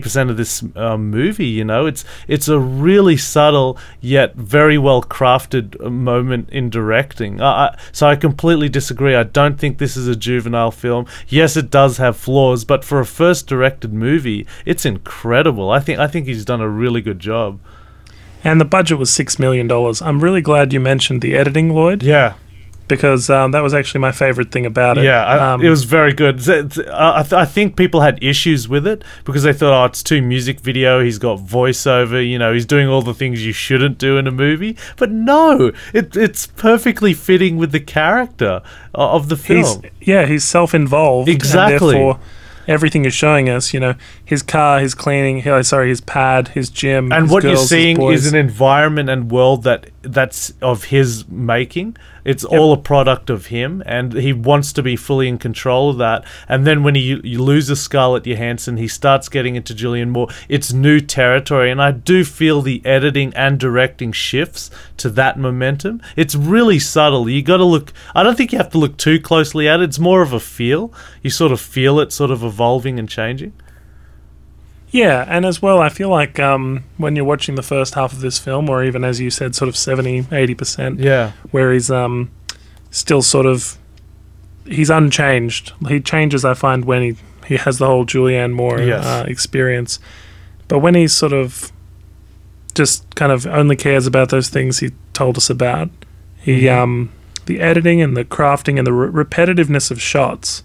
percent 0.00 0.31
of 0.31 0.37
this 0.37 0.62
um, 0.76 1.11
movie. 1.11 1.47
You 1.47 1.64
know, 1.64 1.87
it's 1.87 2.05
it's 2.29 2.49
a 2.49 2.58
really 2.58 3.17
subtle 3.17 3.79
yet 4.00 4.35
very 4.37 4.79
well 4.79 5.02
crafted 5.02 5.76
uh, 5.85 5.91
moment 5.91 6.49
in 6.50 6.70
directing. 6.70 7.41
Uh, 7.41 7.46
I, 7.74 7.79
so 7.93 8.06
I 8.08 8.17
completely 8.17 8.69
disagree. 8.69 9.15
I 9.15 9.22
don't 9.24 9.58
think 9.58 9.79
this 9.79 9.96
is 9.96 10.08
a 10.08 10.17
juvenile 10.17 10.70
film. 10.70 11.06
Yes, 11.29 11.56
it 11.56 11.70
does 11.70 11.98
have 11.98 12.17
flaws, 12.17 12.65
but 12.65 12.84
for 12.84 13.01
a 13.01 13.06
first 13.06 13.46
directed 13.46 13.93
movie, 13.93 14.46
it's 14.65 14.84
incredible. 14.84 15.70
I 15.70 15.81
think 15.81 15.98
I 15.98 16.06
think 16.06 16.27
he's 16.27 16.44
done 16.44 16.60
a 16.60 16.69
really 16.69 17.01
good 17.01 17.19
job. 17.19 17.60
and 18.43 18.58
the 18.60 18.65
budget 18.65 18.98
was 18.98 19.13
six 19.13 19.39
million 19.39 19.67
dollars 19.67 20.01
i'm 20.01 20.20
really 20.24 20.41
glad 20.41 20.72
you 20.72 20.81
mentioned 20.81 21.20
the 21.20 21.34
editing 21.36 21.69
lloyd 21.74 22.03
Yeah, 22.03 22.34
because 22.91 23.31
um, 23.31 23.53
that 23.53 23.63
was 23.63 23.73
actually 23.73 24.01
my 24.01 24.13
favorite 24.13 24.51
thing 24.53 24.67
about 24.67 24.99
it 24.99 25.05
Yeah, 25.05 25.25
I, 25.25 25.53
um, 25.53 25.63
it 25.63 25.70
was 25.70 25.85
very 25.85 26.13
good. 26.13 26.47
I, 26.49 27.20
I 27.20 27.23
th- 27.23 27.32
I 27.32 27.44
think 27.47 27.77
people 27.77 28.01
had 28.03 28.23
issues 28.23 28.69
with 28.69 28.87
it 28.87 29.03
because 29.25 29.43
they 29.44 29.53
thought, 29.55 29.73
oh, 29.73 29.87
it's 29.87 30.03
too 30.03 30.20
music 30.20 30.61
video. 30.61 31.03
He's 31.03 31.19
got 31.19 31.39
voiceover. 31.39 32.20
You 32.29 32.39
know, 32.39 32.53
he's 32.53 32.67
doing 32.67 32.89
all 32.89 33.03
the 33.03 33.15
things 33.15 33.44
you 33.44 33.53
shouldn't 33.53 33.97
do 33.99 34.19
in 34.19 34.27
a 34.27 34.31
movie. 34.31 34.77
But 34.99 35.11
no, 35.11 35.73
it, 35.94 36.17
it's 36.17 36.47
perfectly 36.47 37.15
fitting 37.15 37.56
with 37.56 37.73
the 37.73 37.81
character 37.81 38.61
of 38.94 39.29
the 39.29 39.37
he's 39.37 39.73
film. 39.75 39.82
yeah 40.01 40.27
he's 40.27 40.44
self-involved 40.44 41.29
Exactly. 41.29 42.15
everything 42.67 43.05
is 43.05 43.15
showing 43.15 43.49
us 43.49 43.73
you 43.73 43.81
know 43.81 43.94
his 44.25 44.43
car 44.43 44.81
his 44.81 44.94
cleaning 44.94 45.47
uh, 45.49 45.63
sorry 45.63 45.89
his 45.89 46.01
pad 46.01 46.49
his 46.49 46.70
gym 46.70 47.13
and 47.13 47.23
his 47.25 47.32
what 47.32 47.43
you're 47.44 47.56
seeing 47.56 48.01
is 48.03 48.27
an 48.27 48.35
environment 48.37 49.09
and 49.09 49.31
world 49.31 49.63
that 49.63 49.91
that's 50.03 50.53
of 50.61 50.85
his 50.85 51.27
making 51.29 51.97
it's 52.24 52.44
all 52.44 52.72
a 52.72 52.77
product 52.77 53.31
of 53.31 53.46
him 53.46 53.82
and 53.86 54.12
he 54.12 54.32
wants 54.32 54.72
to 54.72 54.82
be 54.82 54.96
fully 54.96 55.29
in 55.29 55.39
control 55.39 55.91
of 55.91 55.98
that. 55.98 56.24
And 56.48 56.67
then 56.67 56.82
when 56.82 56.94
he 56.94 57.20
you 57.22 57.43
loses 57.43 57.81
Scarlett 57.81 58.27
Johansson 58.27 58.77
he 58.77 58.89
starts 58.89 59.29
getting 59.29 59.56
into 59.56 59.74
Julianne 59.74 60.10
Moore. 60.10 60.29
It's 60.48 60.72
new 60.72 61.00
territory 61.00 61.70
and 61.70 61.81
I 61.81 61.93
do 61.93 62.24
feel 62.24 62.62
the 62.62 62.82
editing 62.84 63.32
and 63.34 63.58
directing 63.58 64.12
shifts 64.12 64.70
to 64.98 65.08
that 65.10 65.39
momentum. 65.39 66.03
It's 66.17 66.34
really 66.34 66.79
subtle. 66.79 67.29
You 67.29 67.43
got 67.43 67.58
to 67.58 67.65
look 67.65 67.93
I 68.15 68.22
don't 68.22 68.36
think 68.36 68.53
you 68.53 68.58
have 68.58 68.70
to 68.72 68.79
look 68.79 68.96
too 68.96 69.20
closely 69.20 69.69
at 69.69 69.81
it. 69.81 69.84
It's 69.84 69.98
more 69.98 70.22
of 70.22 70.32
a 70.32 70.41
feel. 70.41 70.93
You 71.22 71.31
sort 71.31 71.53
of 71.53 71.60
feel 71.60 72.00
it 72.00 72.12
sort 72.12 72.31
of 72.31 72.43
evolving 72.43 72.98
and 72.98 73.08
changing 73.08 73.53
Yeah, 74.93 75.25
and 75.29 75.44
as 75.47 75.63
well, 75.63 75.81
I 75.81 75.89
feel 75.89 76.09
like 76.09 76.41
um, 76.41 76.82
when 76.97 77.15
you're 77.15 77.25
watching 77.25 77.55
the 77.55 77.63
first 77.63 77.94
half 77.94 78.13
of 78.13 78.20
this 78.20 78.39
film, 78.39 78.69
or 78.69 78.82
even 78.85 79.05
as 79.05 79.20
you 79.20 79.31
said, 79.31 79.55
sort 79.55 79.69
of 79.69 79.77
70, 79.77 80.23
80%, 80.25 80.99
yeah 80.99 81.32
where 81.53 81.73
he's 81.73 81.91
um, 81.91 82.31
still 82.91 83.23
sort 83.23 83.47
of, 83.47 83.79
he's 84.67 84.91
unchanged. 84.91 85.73
He 85.89 86.01
changes, 86.01 86.44
I 86.44 86.55
find, 86.55 86.85
when 86.85 87.03
he, 87.03 87.17
he 87.47 87.56
has 87.56 87.79
the 87.79 87.87
whole 87.87 88.05
Julianne 88.05 88.53
Moore 88.53 88.81
Yes. 88.81 89.05
uh, 89.06 89.25
experience. 89.29 90.01
But 90.69 90.81
when 90.81 90.94
he's 90.97 91.13
sort 91.13 91.32
of 91.32 91.70
just 92.75 93.15
kind 93.15 93.32
of 93.32 93.47
only 93.47 93.77
cares 93.77 94.06
about 94.06 94.29
those 94.31 94.49
things 94.49 94.79
he 94.81 94.91
told 95.13 95.37
us 95.37 95.51
about, 95.51 95.91
he, 96.41 96.63
Mhm. 96.63 96.77
um, 96.79 97.11
the 97.47 97.61
editing 97.61 98.01
and 98.01 98.17
the 98.17 98.25
crafting 98.25 98.79
and 98.79 98.87
the 98.87 98.93
re- 98.93 99.25
repetitiveness 99.25 99.91
of 99.91 100.01
shots, 100.01 100.63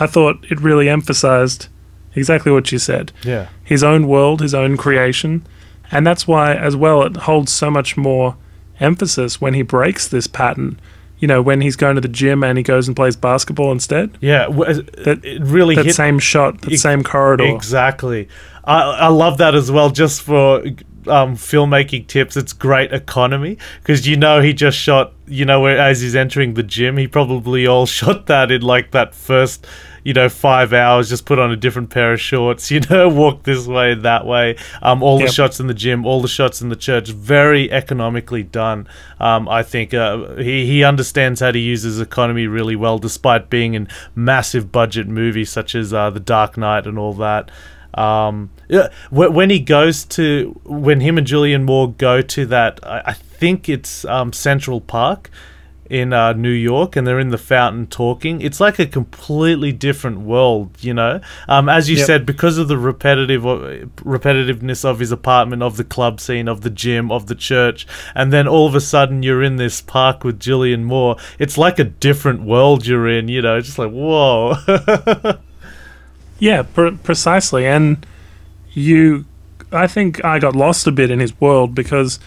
I 0.00 0.06
thought 0.06 0.44
it 0.50 0.60
really 0.60 0.88
emphasized 0.88 1.68
exactly 2.18 2.52
what 2.52 2.70
you 2.72 2.78
said 2.78 3.12
yeah 3.24 3.48
his 3.64 3.82
own 3.82 4.06
world, 4.08 4.40
his 4.40 4.54
own 4.54 4.76
creation. 4.76 5.46
And 5.90 6.06
that's 6.06 6.26
why, 6.28 6.54
as 6.54 6.74
well, 6.76 7.02
it 7.02 7.16
holds 7.16 7.50
so 7.52 7.70
much 7.70 7.96
more 7.96 8.36
emphasis 8.80 9.40
when 9.40 9.54
he 9.54 9.62
breaks 9.62 10.06
this 10.08 10.26
pattern 10.26 10.78
you 11.20 11.26
know, 11.26 11.42
when 11.42 11.60
he's 11.60 11.74
going 11.76 11.96
to 11.96 12.00
the 12.00 12.08
gym 12.08 12.44
and 12.44 12.56
he 12.58 12.62
goes 12.62 12.86
and 12.86 12.94
plays 12.96 13.16
basketball 13.16 13.72
instead. 13.72 14.16
Yeah, 14.20 14.44
w- 14.44 14.82
That- 15.04 15.24
it 15.24 15.42
really 15.42 15.74
That 15.74 15.86
hit 15.86 15.94
same 15.96 16.18
shot, 16.20 16.60
that 16.60 16.78
same 16.78 17.02
corridor. 17.02 17.44
Exactly. 17.44 18.28
I, 18.64 18.82
I 18.82 19.08
love 19.08 19.38
that 19.38 19.54
as 19.54 19.68
well, 19.70 19.90
just 19.90 20.22
for 20.22 20.62
um, 21.08 21.36
filmmaking 21.36 22.06
tips. 22.06 22.36
It's 22.36 22.52
great 22.52 22.92
economy 22.92 23.58
because 23.82 24.06
you 24.06 24.16
know 24.16 24.40
he 24.40 24.52
just 24.52 24.78
shot, 24.78 25.12
you 25.26 25.44
know, 25.44 25.60
where 25.60 25.78
as 25.78 26.00
he's 26.00 26.14
entering 26.16 26.54
the 26.54 26.62
gym, 26.62 26.96
he 26.96 27.06
probably 27.08 27.66
all 27.66 27.86
shot 27.98 28.26
that 28.26 28.50
in 28.50 28.62
like 28.62 28.90
that 28.92 29.14
first, 29.14 29.66
you 30.04 30.14
know, 30.14 30.28
five 30.28 30.72
hours, 30.72 31.08
just 31.08 31.26
put 31.26 31.38
on 31.38 31.50
a 31.50 31.56
different 31.56 31.90
pair 31.90 32.12
of 32.12 32.20
shorts, 32.20 32.70
you 32.70 32.80
know, 32.88 33.08
walk 33.08 33.42
this 33.42 33.66
way, 33.66 33.94
that 33.94 34.24
way. 34.26 34.56
Um, 34.82 35.02
all 35.02 35.18
Yep. 35.18 35.28
the 35.28 35.32
shots 35.34 35.60
in 35.60 35.66
the 35.66 35.74
gym, 35.74 36.06
all 36.06 36.22
the 36.22 36.28
shots 36.28 36.60
in 36.62 36.68
the 36.68 36.76
church, 36.76 37.10
very 37.10 37.70
economically 37.70 38.42
done. 38.42 38.86
Um, 39.20 39.48
I 39.48 39.62
think 39.62 39.92
uh, 39.94 40.36
he, 40.36 40.66
he 40.66 40.84
understands 40.84 41.40
how 41.40 41.50
to 41.50 41.58
use 41.58 41.82
his 41.82 42.00
economy 42.00 42.46
really 42.46 42.76
well, 42.76 42.98
despite 42.98 43.50
being 43.50 43.74
in 43.74 43.88
massive 44.14 44.70
budget 44.72 45.08
movies 45.08 45.50
such 45.50 45.74
as 45.74 45.92
uh, 45.92 46.10
The 46.10 46.20
Dark 46.20 46.56
Knight 46.56 46.86
and 46.86 46.98
all 46.98 47.12
that. 47.14 47.50
Um, 47.94 48.50
when 49.10 49.50
he 49.50 49.60
goes 49.60 50.04
to 50.06 50.60
when 50.64 51.00
him 51.00 51.18
and 51.18 51.26
Julianne 51.26 51.64
Moore 51.64 51.92
go 51.92 52.20
to 52.22 52.46
that, 52.46 52.80
I, 52.82 53.02
I 53.06 53.12
think 53.12 53.68
it's 53.68 54.04
um, 54.04 54.32
Central 54.32 54.80
Park 54.80 55.30
in 55.90 56.12
uh, 56.12 56.34
New 56.34 56.50
York, 56.50 56.96
and 56.96 57.06
they're 57.06 57.18
in 57.18 57.30
the 57.30 57.38
fountain 57.38 57.86
talking. 57.86 58.42
It's 58.42 58.60
like 58.60 58.78
a 58.78 58.84
completely 58.86 59.72
different 59.72 60.20
world, 60.20 60.76
you 60.80 60.92
know. 60.92 61.20
Um, 61.48 61.68
as 61.70 61.88
you 61.88 61.96
Yep. 61.96 62.06
said, 62.06 62.26
because 62.26 62.58
of 62.58 62.68
the 62.68 62.76
repetitive 62.76 63.42
repetitiveness 63.42 64.84
of 64.84 64.98
his 64.98 65.10
apartment, 65.10 65.62
of 65.62 65.78
the 65.78 65.84
club 65.84 66.20
scene, 66.20 66.46
of 66.46 66.60
the 66.60 66.68
gym, 66.70 67.10
of 67.10 67.26
the 67.26 67.34
church, 67.34 67.86
and 68.14 68.30
then 68.32 68.46
all 68.46 68.66
of 68.66 68.74
a 68.74 68.80
sudden 68.82 69.22
you're 69.22 69.42
in 69.42 69.56
this 69.56 69.80
park 69.80 70.24
with 70.24 70.38
Julianne 70.38 70.84
Moore. 70.84 71.16
It's 71.38 71.56
like 71.56 71.78
a 71.78 71.84
different 71.84 72.42
world 72.42 72.86
you're 72.86 73.08
in, 73.08 73.28
you 73.28 73.40
know. 73.40 73.58
Just 73.60 73.78
like 73.78 73.90
whoa. 73.90 74.56
Yeah, 76.38 76.62
pre- 76.62 76.92
precisely. 76.96 77.66
And 77.66 78.04
you, 78.72 79.24
I 79.72 79.86
think 79.86 80.24
I 80.24 80.38
got 80.38 80.54
lost 80.54 80.86
a 80.86 80.92
bit 80.92 81.10
in 81.10 81.18
his 81.20 81.38
world 81.40 81.74
because, 81.74 82.20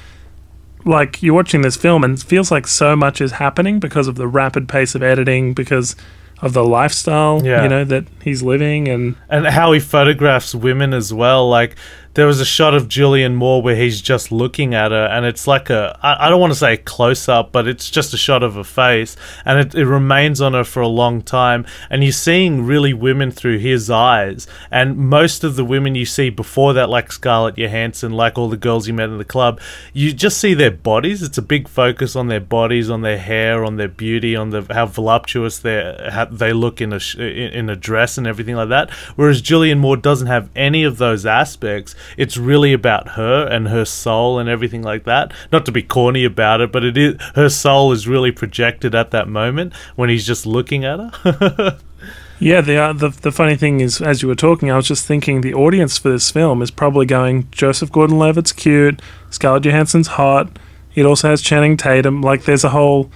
like, 0.86 1.22
you're 1.24 1.34
watching 1.36 1.62
this 1.62 1.76
film 1.78 2.04
and 2.04 2.18
it 2.18 2.24
feels 2.24 2.52
like 2.52 2.68
so 2.68 2.96
much 2.96 3.22
is 3.22 3.34
happening 3.34 3.80
because 3.80 4.08
of 4.08 4.16
the 4.16 4.28
rapid 4.28 4.68
pace 4.68 4.96
of 4.96 5.04
editing, 5.04 5.54
because 5.54 5.96
of 6.42 6.54
the 6.54 6.64
lifestyle, 6.64 7.42
Yeah. 7.46 7.64
you 7.64 7.70
know, 7.70 7.84
that 7.86 8.06
he's 8.24 8.42
living. 8.42 8.88
And 8.88 9.16
and 9.30 9.46
how 9.48 9.72
he 9.74 9.80
photographs 9.80 10.56
women 10.56 10.94
as 10.94 11.14
well. 11.14 11.48
Like 11.48 11.76
there 12.14 12.28
was 12.28 12.40
a 12.40 12.46
shot 12.46 12.74
of 12.74 12.88
Julianne 12.88 13.36
Moore 13.36 13.62
where 13.62 13.76
he's 13.76 14.02
just 14.02 14.32
looking 14.32 14.74
at 14.74 14.92
her, 14.92 15.06
and 15.06 15.26
it's 15.26 15.48
like 15.48 15.70
a 15.70 15.98
I, 16.02 16.28
I 16.28 16.30
don't 16.30 16.42
want 16.42 16.52
to 16.52 16.60
say 16.60 16.74
a 16.74 16.78
close 16.78 17.30
up, 17.30 17.52
but 17.52 17.68
it's 17.68 17.90
just 17.90 18.14
a 18.14 18.18
shot 18.18 18.44
of 18.44 18.56
her 18.56 18.64
face, 18.64 19.16
and 19.46 19.60
it, 19.60 19.76
it 19.76 19.86
remains 19.86 20.42
on 20.42 20.54
her 20.54 20.64
for 20.64 20.82
a 20.82 20.88
long 20.88 21.22
time, 21.22 21.66
and 21.90 22.04
you're 22.04 22.12
seeing 22.12 22.66
really 22.66 22.94
women 22.94 23.32
through 23.32 23.60
his 23.60 23.90
eyes, 23.90 24.48
and 24.70 24.98
most 24.98 25.44
of 25.44 25.56
the 25.56 25.66
women 25.66 25.96
you 25.96 26.06
see 26.06 26.30
before 26.30 26.74
that, 26.74 26.90
like 26.90 27.12
Scarlett 27.12 27.58
Johansson, 27.58 28.12
like 28.12 28.38
all 28.38 28.50
the 28.50 28.58
girls 28.58 28.88
you 28.88 28.94
met 28.94 29.10
in 29.10 29.18
the 29.18 29.26
club, 29.26 29.60
you 29.94 30.12
just 30.14 30.38
see 30.38 30.54
their 30.54 30.72
bodies. 30.72 31.24
It's 31.24 31.38
a 31.38 31.42
big 31.42 31.68
focus 31.68 32.16
on 32.16 32.28
their 32.28 32.42
bodies, 32.42 32.90
on 32.90 33.02
their 33.02 33.18
hair, 33.18 33.64
on 33.64 33.78
their 33.78 33.88
beauty, 33.88 34.36
on 34.36 34.50
the 34.50 34.66
how 34.70 34.86
voluptuous 34.86 35.60
they 35.60 36.12
they 36.32 36.54
look 36.54 36.82
in 36.82 36.94
a 36.94 37.00
in 37.22 37.70
a 37.70 37.76
dress 37.76 38.18
and 38.18 38.28
everything 38.28 38.56
like 38.56 38.70
that. 38.70 38.92
Whereas 39.16 39.42
Julianne 39.42 39.80
Moore 39.80 39.98
doesn't 39.98 40.28
have 40.28 40.50
any 40.56 40.84
of 40.84 40.98
those 40.98 41.26
aspects. 41.26 41.96
It's 42.18 42.38
really 42.38 42.74
about 42.74 43.10
her 43.10 43.48
and 43.48 43.68
her 43.68 43.86
soul 43.86 44.40
and 44.40 44.50
everything 44.50 44.82
like 44.82 45.04
that. 45.06 45.34
Not 45.52 45.66
to 45.66 45.72
be 45.72 45.84
corny 45.84 46.26
about 46.26 46.62
it, 46.62 46.72
but 46.72 46.84
it 46.84 46.98
is 46.98 47.22
her 47.36 47.50
soul 47.50 47.92
is 47.92 48.08
really 48.08 48.32
projected 48.32 48.96
at 48.96 49.12
that 49.12 49.28
moment 49.28 49.74
when 49.96 50.10
he's 50.10 50.26
just 50.26 50.46
looking 50.46 50.86
at 50.86 51.00
her. 51.00 51.80
yeah, 52.40 52.62
the, 52.62 52.78
uh, 52.78 52.94
the 52.94 53.10
the 53.10 53.32
funny 53.32 53.56
thing 53.56 53.82
is, 53.82 54.02
as 54.02 54.22
you 54.22 54.28
were 54.28 54.36
talking, 54.36 54.72
I 54.72 54.76
was 54.76 54.88
just 54.88 55.06
thinking 55.06 55.42
the 55.42 55.54
audience 55.54 55.98
for 55.98 56.10
this 56.10 56.32
film 56.32 56.62
is 56.62 56.72
probably 56.72 57.06
going, 57.06 57.48
Joseph 57.52 57.92
Gordon-Levitt's 57.92 58.52
cute, 58.52 59.02
Scarlett 59.30 59.64
Johansson's 59.64 60.08
hot. 60.08 60.58
It 60.96 61.06
also 61.06 61.30
has 61.30 61.42
Channing 61.42 61.78
Tatum. 61.78 62.22
Like, 62.22 62.46
there's 62.46 62.64
a 62.64 62.70
whole. 62.70 63.12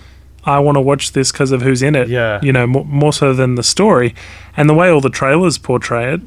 I 0.46 0.60
want 0.60 0.76
to 0.76 0.82
watch 0.82 1.14
this 1.14 1.32
because 1.32 1.52
of 1.52 1.64
who's 1.64 1.82
in 1.82 1.96
it. 1.96 2.08
Yeah. 2.08 2.40
You 2.44 2.54
know, 2.54 2.68
more, 2.68 2.86
more 2.86 3.12
so 3.12 3.34
than 3.34 3.56
the 3.56 3.64
story. 3.64 4.14
And 4.56 4.70
the 4.70 4.76
way 4.76 4.90
all 4.90 5.02
the 5.02 5.10
trailers 5.10 5.58
portray 5.58 6.14
it 6.14 6.22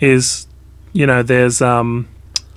is, 0.00 0.46
you 0.92 1.06
know, 1.06 1.22
there's 1.22 1.60
um, 1.62 2.08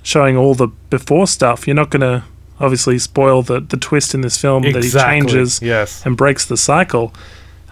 showing 0.02 0.36
all 0.36 0.54
the 0.54 0.68
before 0.90 1.26
stuff. 1.26 1.66
You're 1.66 1.76
not 1.76 1.90
going 1.90 2.00
to 2.02 2.24
obviously 2.60 2.98
spoil 2.98 3.42
the, 3.42 3.60
the 3.60 3.76
twist 3.76 4.14
in 4.14 4.20
this 4.20 4.36
film 4.40 4.62
that 4.62 4.84
he 4.84 4.90
changes 4.90 5.60
Yes. 5.62 6.04
and 6.06 6.16
breaks 6.16 6.46
the 6.46 6.56
cycle. 6.56 7.12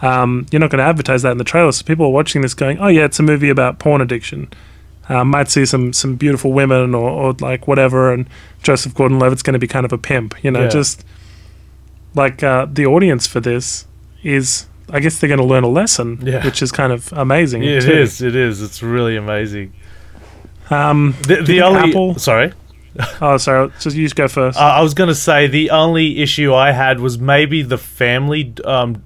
Um, 0.03 0.47
you're 0.51 0.61
not 0.61 0.71
going 0.71 0.79
to 0.79 0.85
advertise 0.85 1.23
that 1.23 1.33
in 1.33 1.39
the 1.39 1.45
trailer. 1.45 1.71
So 1.73 1.85
people 1.85 2.07
are 2.07 2.11
watching 2.11 2.43
this 2.43 2.55
going, 2.55 2.79
oh, 2.79 2.89
yeah, 2.89 3.05
it's 3.05 3.19
a 3.19 3.23
movie 3.23 3.51
about 3.51 3.79
porn 3.79 4.01
addiction. 4.01 4.49
Uh, 5.09 5.25
might 5.25 5.49
see 5.51 5.67
some, 5.67 5.93
some 5.93 6.15
beautiful 6.17 6.53
women 6.53 6.95
or, 6.95 7.11
or 7.11 7.33
like 7.41 7.67
whatever, 7.69 8.13
and 8.13 8.29
Joseph 8.63 8.95
Gordon 8.95 9.19
Levitt's 9.19 9.43
going 9.43 9.55
to 9.55 9.59
be 9.59 9.67
kind 9.67 9.85
of 9.85 9.93
a 9.93 9.99
pimp. 9.99 10.43
You 10.43 10.51
know, 10.53 10.63
Yeah. 10.63 10.69
just 10.69 11.05
like 12.15 12.43
uh, 12.43 12.67
the 12.71 12.87
audience 12.87 13.27
for 13.27 13.41
this 13.41 13.87
is, 14.23 14.67
I 14.89 15.01
guess 15.01 15.19
they're 15.19 15.29
going 15.29 15.39
to 15.41 15.45
learn 15.47 15.65
a 15.65 15.69
lesson, 15.69 16.19
Yeah. 16.23 16.45
which 16.45 16.63
is 16.63 16.73
kind 16.73 16.93
of 16.93 17.13
amazing. 17.13 17.63
It 17.65 17.83
too. 17.83 17.93
is. 17.93 18.23
It 18.23 18.35
is. 18.37 18.63
It's 18.63 18.83
really 18.83 19.17
amazing. 19.17 19.73
Um, 20.71 21.15
The, 21.23 21.43
the 21.43 21.63
only 21.63 21.91
Apple- 21.91 22.19
sorry. 22.19 22.53
oh, 23.21 23.37
sorry, 23.37 23.71
So 23.79 23.91
you 23.91 24.05
just 24.05 24.17
go 24.17 24.29
first. 24.29 24.59
Uh, 24.59 24.63
I 24.63 24.83
was 24.83 24.95
going 24.95 25.09
to 25.09 25.15
say 25.15 25.47
the 25.47 25.71
only 25.71 26.21
issue 26.23 26.53
I 26.55 26.73
had 26.73 26.99
was 27.01 27.19
maybe 27.19 27.63
the 27.63 27.79
family. 27.79 28.53
Um, 28.65 29.03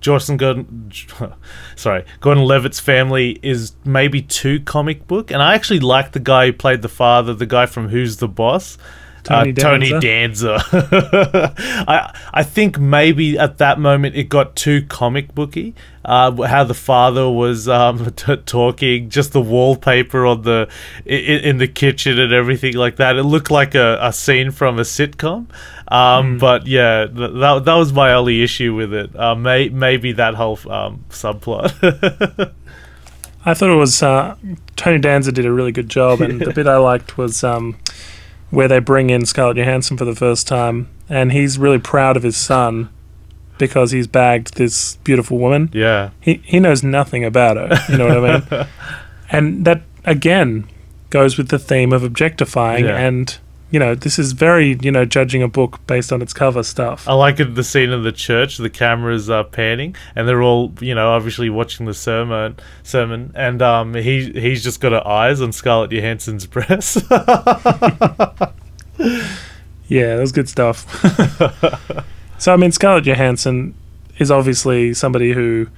Jordan 0.00 0.36
Gordon, 0.36 0.92
sorry, 1.76 2.04
Gordon 2.20 2.44
Levitt's 2.44 2.78
family 2.78 3.40
is 3.42 3.72
maybe 3.84 4.22
too 4.22 4.60
comic 4.60 5.08
book, 5.08 5.32
and 5.32 5.42
I 5.42 5.54
actually 5.56 5.80
like 5.80 6.12
the 6.12 6.20
guy 6.20 6.46
who 6.46 6.52
played 6.52 6.82
the 6.82 6.88
father, 6.88 7.34
the 7.34 7.46
guy 7.46 7.66
from 7.66 7.88
Who's 7.88 8.18
the 8.18 8.28
Boss. 8.28 8.78
Tony 9.26 9.50
uh, 9.50 9.54
Tony 9.54 9.90
Danza. 10.00 10.58
Danza. 10.70 11.54
I 11.88 12.18
I 12.32 12.42
think 12.42 12.78
maybe 12.78 13.38
at 13.38 13.58
that 13.58 13.78
moment 13.78 14.14
it 14.16 14.24
got 14.28 14.56
too 14.56 14.82
comic 14.86 15.34
booky. 15.34 15.74
Uh, 16.04 16.42
how 16.42 16.62
the 16.62 16.74
father 16.74 17.28
was 17.28 17.68
um, 17.68 18.12
t- 18.16 18.36
talking, 18.36 19.10
just 19.10 19.32
the 19.32 19.40
wallpaper 19.40 20.24
on 20.24 20.42
the 20.42 20.68
in, 21.04 21.40
in 21.40 21.58
the 21.58 21.66
kitchen 21.66 22.20
and 22.20 22.32
everything 22.32 22.74
like 22.74 22.96
that. 22.96 23.16
It 23.16 23.24
looked 23.24 23.50
like 23.50 23.74
a, 23.74 23.98
a 24.00 24.12
scene 24.12 24.52
from 24.52 24.78
a 24.78 24.82
sitcom. 24.82 25.46
Um, 25.88 26.38
But 26.38 26.66
yeah, 26.68 27.06
th- 27.06 27.32
that 27.32 27.64
that 27.64 27.74
was 27.74 27.92
my 27.92 28.12
only 28.12 28.42
issue 28.42 28.74
with 28.74 28.94
it. 28.94 29.18
Uh, 29.18 29.34
may, 29.34 29.68
maybe 29.68 30.12
that 30.12 30.34
whole 30.34 30.58
um, 30.70 31.04
subplot. 31.10 31.72
I 33.44 33.54
thought 33.54 33.70
it 33.70 33.76
was 33.76 34.02
uh, 34.02 34.34
Tony 34.74 34.98
Danza 34.98 35.30
did 35.30 35.46
a 35.46 35.52
really 35.52 35.70
good 35.72 35.88
job, 35.88 36.20
and 36.20 36.40
the 36.40 36.52
bit 36.52 36.66
I 36.66 36.78
liked 36.78 37.16
was 37.16 37.44
um, 37.44 37.76
where 38.56 38.68
they 38.68 38.78
bring 38.78 39.10
in 39.10 39.26
Scarlett 39.26 39.58
Johansson 39.58 39.96
for 39.98 40.04
the 40.06 40.14
first 40.14 40.46
time, 40.48 40.88
and 41.08 41.30
he's 41.32 41.58
really 41.58 41.78
proud 41.78 42.16
of 42.16 42.22
his 42.22 42.36
son 42.36 42.88
because 43.58 43.90
he's 43.90 44.06
bagged 44.06 44.54
this 44.56 44.96
beautiful 45.04 45.38
woman. 45.38 45.68
yeah, 45.72 46.10
He 46.20 46.40
he 46.44 46.58
knows 46.58 46.82
nothing 46.82 47.22
about 47.24 47.56
her. 47.58 47.68
You 47.90 47.98
know 47.98 48.06
what 48.08 48.30
I 48.30 48.56
mean? 48.60 48.66
And 49.30 49.64
that 49.66 49.82
again 50.04 50.68
goes 51.10 51.36
with 51.36 51.48
the 51.48 51.58
theme 51.58 51.92
of 51.92 52.02
objectifying, 52.04 52.84
Yeah. 52.86 52.96
and 53.08 53.36
you 53.76 53.80
know 53.80 53.94
this 53.94 54.18
is 54.18 54.32
very 54.32 54.78
you 54.80 54.90
know 54.90 55.04
judging 55.04 55.42
a 55.42 55.48
book 55.48 55.86
based 55.86 56.10
on 56.10 56.22
its 56.22 56.32
cover 56.32 56.62
stuff. 56.62 57.06
I 57.06 57.12
like 57.12 57.38
it. 57.40 57.54
The 57.56 57.62
scene 57.62 57.90
in 57.90 58.04
the 58.04 58.10
church, 58.10 58.56
the 58.56 58.70
cameras 58.70 59.28
are 59.28 59.44
panning, 59.44 59.94
and 60.14 60.26
they're 60.26 60.40
all, 60.40 60.72
you 60.80 60.94
know, 60.94 61.10
obviously 61.10 61.50
watching 61.50 61.84
the 61.84 61.92
sermon. 61.92 62.56
Sermon, 62.82 63.32
and 63.34 63.60
um, 63.60 63.92
he 63.92 64.32
he's 64.32 64.64
just 64.64 64.80
got 64.80 64.92
her 64.92 65.06
eyes 65.06 65.42
on 65.42 65.52
Scarlett 65.52 65.90
Johansson's 65.92 66.46
breast. 66.54 67.04
Yeah, 69.88 70.16
that 70.16 70.20
was 70.20 70.32
good 70.32 70.48
stuff. 70.48 70.78
so 72.38 72.52
I 72.52 72.56
mean, 72.56 72.72
Scarlett 72.72 73.04
Johansson 73.04 73.74
is 74.18 74.32
obviously 74.32 74.94
somebody 74.94 75.32
who, 75.32 75.68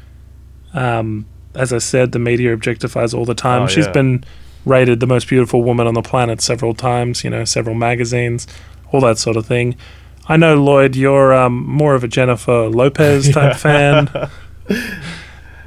um, 0.72 1.26
as 1.54 1.74
I 1.74 1.78
said, 1.78 2.12
the 2.12 2.18
media 2.18 2.56
objectifies 2.56 3.12
all 3.12 3.26
the 3.26 3.34
time. 3.34 3.64
Oh, 3.64 3.66
She's 3.66 3.84
yeah. 3.84 3.92
been 3.92 4.24
rated 4.64 5.00
the 5.00 5.06
most 5.06 5.28
beautiful 5.28 5.62
woman 5.62 5.86
on 5.86 5.94
the 5.94 6.02
planet 6.02 6.40
several 6.40 6.74
times. 6.74 7.24
You 7.24 7.30
know, 7.30 7.44
several 7.44 7.74
magazines, 7.74 8.46
all 8.92 9.00
that 9.00 9.18
sort 9.18 9.36
of 9.36 9.46
thing. 9.46 9.76
I 10.28 10.36
know 10.36 10.62
Lloyd, 10.62 10.94
you're 10.94 11.32
um, 11.32 11.66
more 11.66 11.94
of 11.94 12.04
a 12.04 12.08
Jennifer 12.08 12.68
Lopez 12.68 13.30
type 13.32 13.56
fan. 13.58 14.10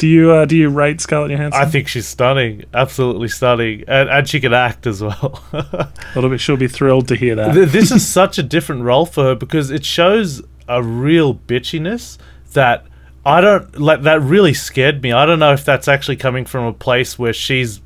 Do 0.02 0.08
you 0.08 0.32
uh, 0.32 0.46
do 0.46 0.58
you 0.58 0.70
rate 0.70 1.00
Scarlett 1.00 1.30
Johansson? 1.30 1.62
I 1.62 1.66
think 1.66 1.88
she's 1.88 2.08
stunning, 2.08 2.66
absolutely 2.74 3.28
stunning, 3.28 3.84
and 3.88 4.10
and 4.10 4.28
she 4.28 4.40
can 4.40 4.52
act 4.52 4.88
as 4.88 5.02
well. 5.02 5.44
a 5.54 5.92
little 6.16 6.30
bit. 6.32 6.40
She'll 6.40 6.58
be 6.58 6.68
thrilled 6.68 7.08
to 7.10 7.16
hear 7.16 7.36
that. 7.36 7.54
This 7.54 7.92
is 7.92 8.08
such 8.08 8.40
a 8.40 8.44
different 8.44 8.82
role 8.82 9.06
for 9.06 9.24
her 9.26 9.36
because 9.36 9.70
it 9.70 9.86
shows 9.86 10.42
a 10.68 10.82
real 10.82 11.36
bitchiness 11.36 12.18
that 12.54 12.86
I 13.24 13.42
don't 13.42 13.80
like. 13.80 14.02
That 14.02 14.22
really 14.22 14.56
scared 14.56 15.04
me. 15.04 15.12
I 15.12 15.28
don't 15.28 15.38
know 15.38 15.54
if 15.54 15.64
that's 15.66 15.88
actually 15.88 16.16
coming 16.16 16.46
from 16.46 16.66
a 16.66 16.74
place 16.74 17.20
where 17.20 17.34
she's 17.34 17.80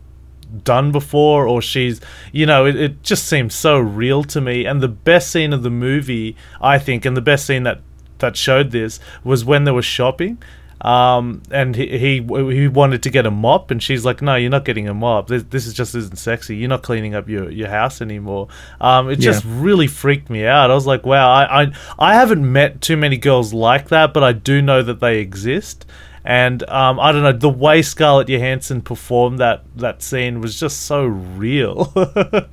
done 0.64 0.92
before 0.92 1.48
or 1.48 1.62
she's 1.62 2.00
you 2.32 2.46
know 2.46 2.66
it, 2.66 2.76
it 2.76 3.04
just 3.04 3.26
seems 3.26 3.54
so 3.54 3.78
real 3.80 4.24
to 4.24 4.40
me 4.40 4.66
and 4.66 4.82
the 4.82 4.88
best 4.88 5.32
scene 5.32 5.54
of 5.54 5.64
the 5.64 5.70
movie 5.70 6.36
i 6.62 6.80
think 6.80 7.06
and 7.06 7.18
the 7.18 7.22
best 7.22 7.46
scene 7.46 7.64
that 7.64 7.80
that 8.20 8.36
showed 8.38 8.72
this 8.72 9.00
was 9.24 9.44
when 9.46 9.64
they 9.64 9.72
were 9.72 9.82
shopping. 9.82 10.38
Um, 10.82 11.42
and 11.52 11.76
he, 11.76 11.98
he 11.98 12.16
he 12.18 12.68
wanted 12.68 13.02
to 13.04 13.10
get 13.10 13.26
a 13.26 13.32
mop, 13.32 13.72
and 13.72 13.82
she's 13.82 14.06
like, 14.06 14.22
"No, 14.22 14.36
you're 14.36 14.52
not 14.52 14.66
getting 14.66 14.88
a 14.88 14.94
mop. 14.94 15.28
This, 15.30 15.44
this 15.44 15.66
is 15.66 15.74
just 15.74 15.96
isn't 15.96 16.18
sexy. 16.18 16.58
You're 16.58 16.70
not 16.70 16.84
cleaning 16.84 17.16
up 17.16 17.30
your, 17.30 17.50
your 17.50 17.70
house 17.70 18.02
anymore." 18.02 18.50
Um, 18.82 19.10
it 19.10 19.16
just 19.16 19.44
really 19.46 19.88
freaked 19.88 20.30
me 20.30 20.46
out. 20.46 20.70
I 20.70 20.76
was 20.76 20.86
like, 20.86 21.06
"Wow, 21.06 21.32
I, 21.32 21.64
I 21.64 21.72
I 21.98 22.14
haven't 22.16 22.52
met 22.52 22.82
too 22.82 22.98
many 22.98 23.18
girls 23.18 23.54
like 23.54 23.88
that, 23.88 24.14
but 24.14 24.24
I 24.24 24.34
do 24.34 24.62
know 24.62 24.84
that 24.84 25.00
they 25.00 25.20
exist." 25.20 25.86
And 26.26 26.68
um, 26.70 27.00
I 27.00 27.12
don't 27.12 27.24
know 27.24 27.32
the 27.32 27.48
way 27.50 27.82
Scarlett 27.82 28.28
Johansson 28.28 28.82
performed 28.82 29.40
that 29.40 29.64
that 29.76 30.02
scene 30.02 30.42
was 30.42 30.60
just 30.60 30.82
so 30.82 31.06
real. 31.06 31.94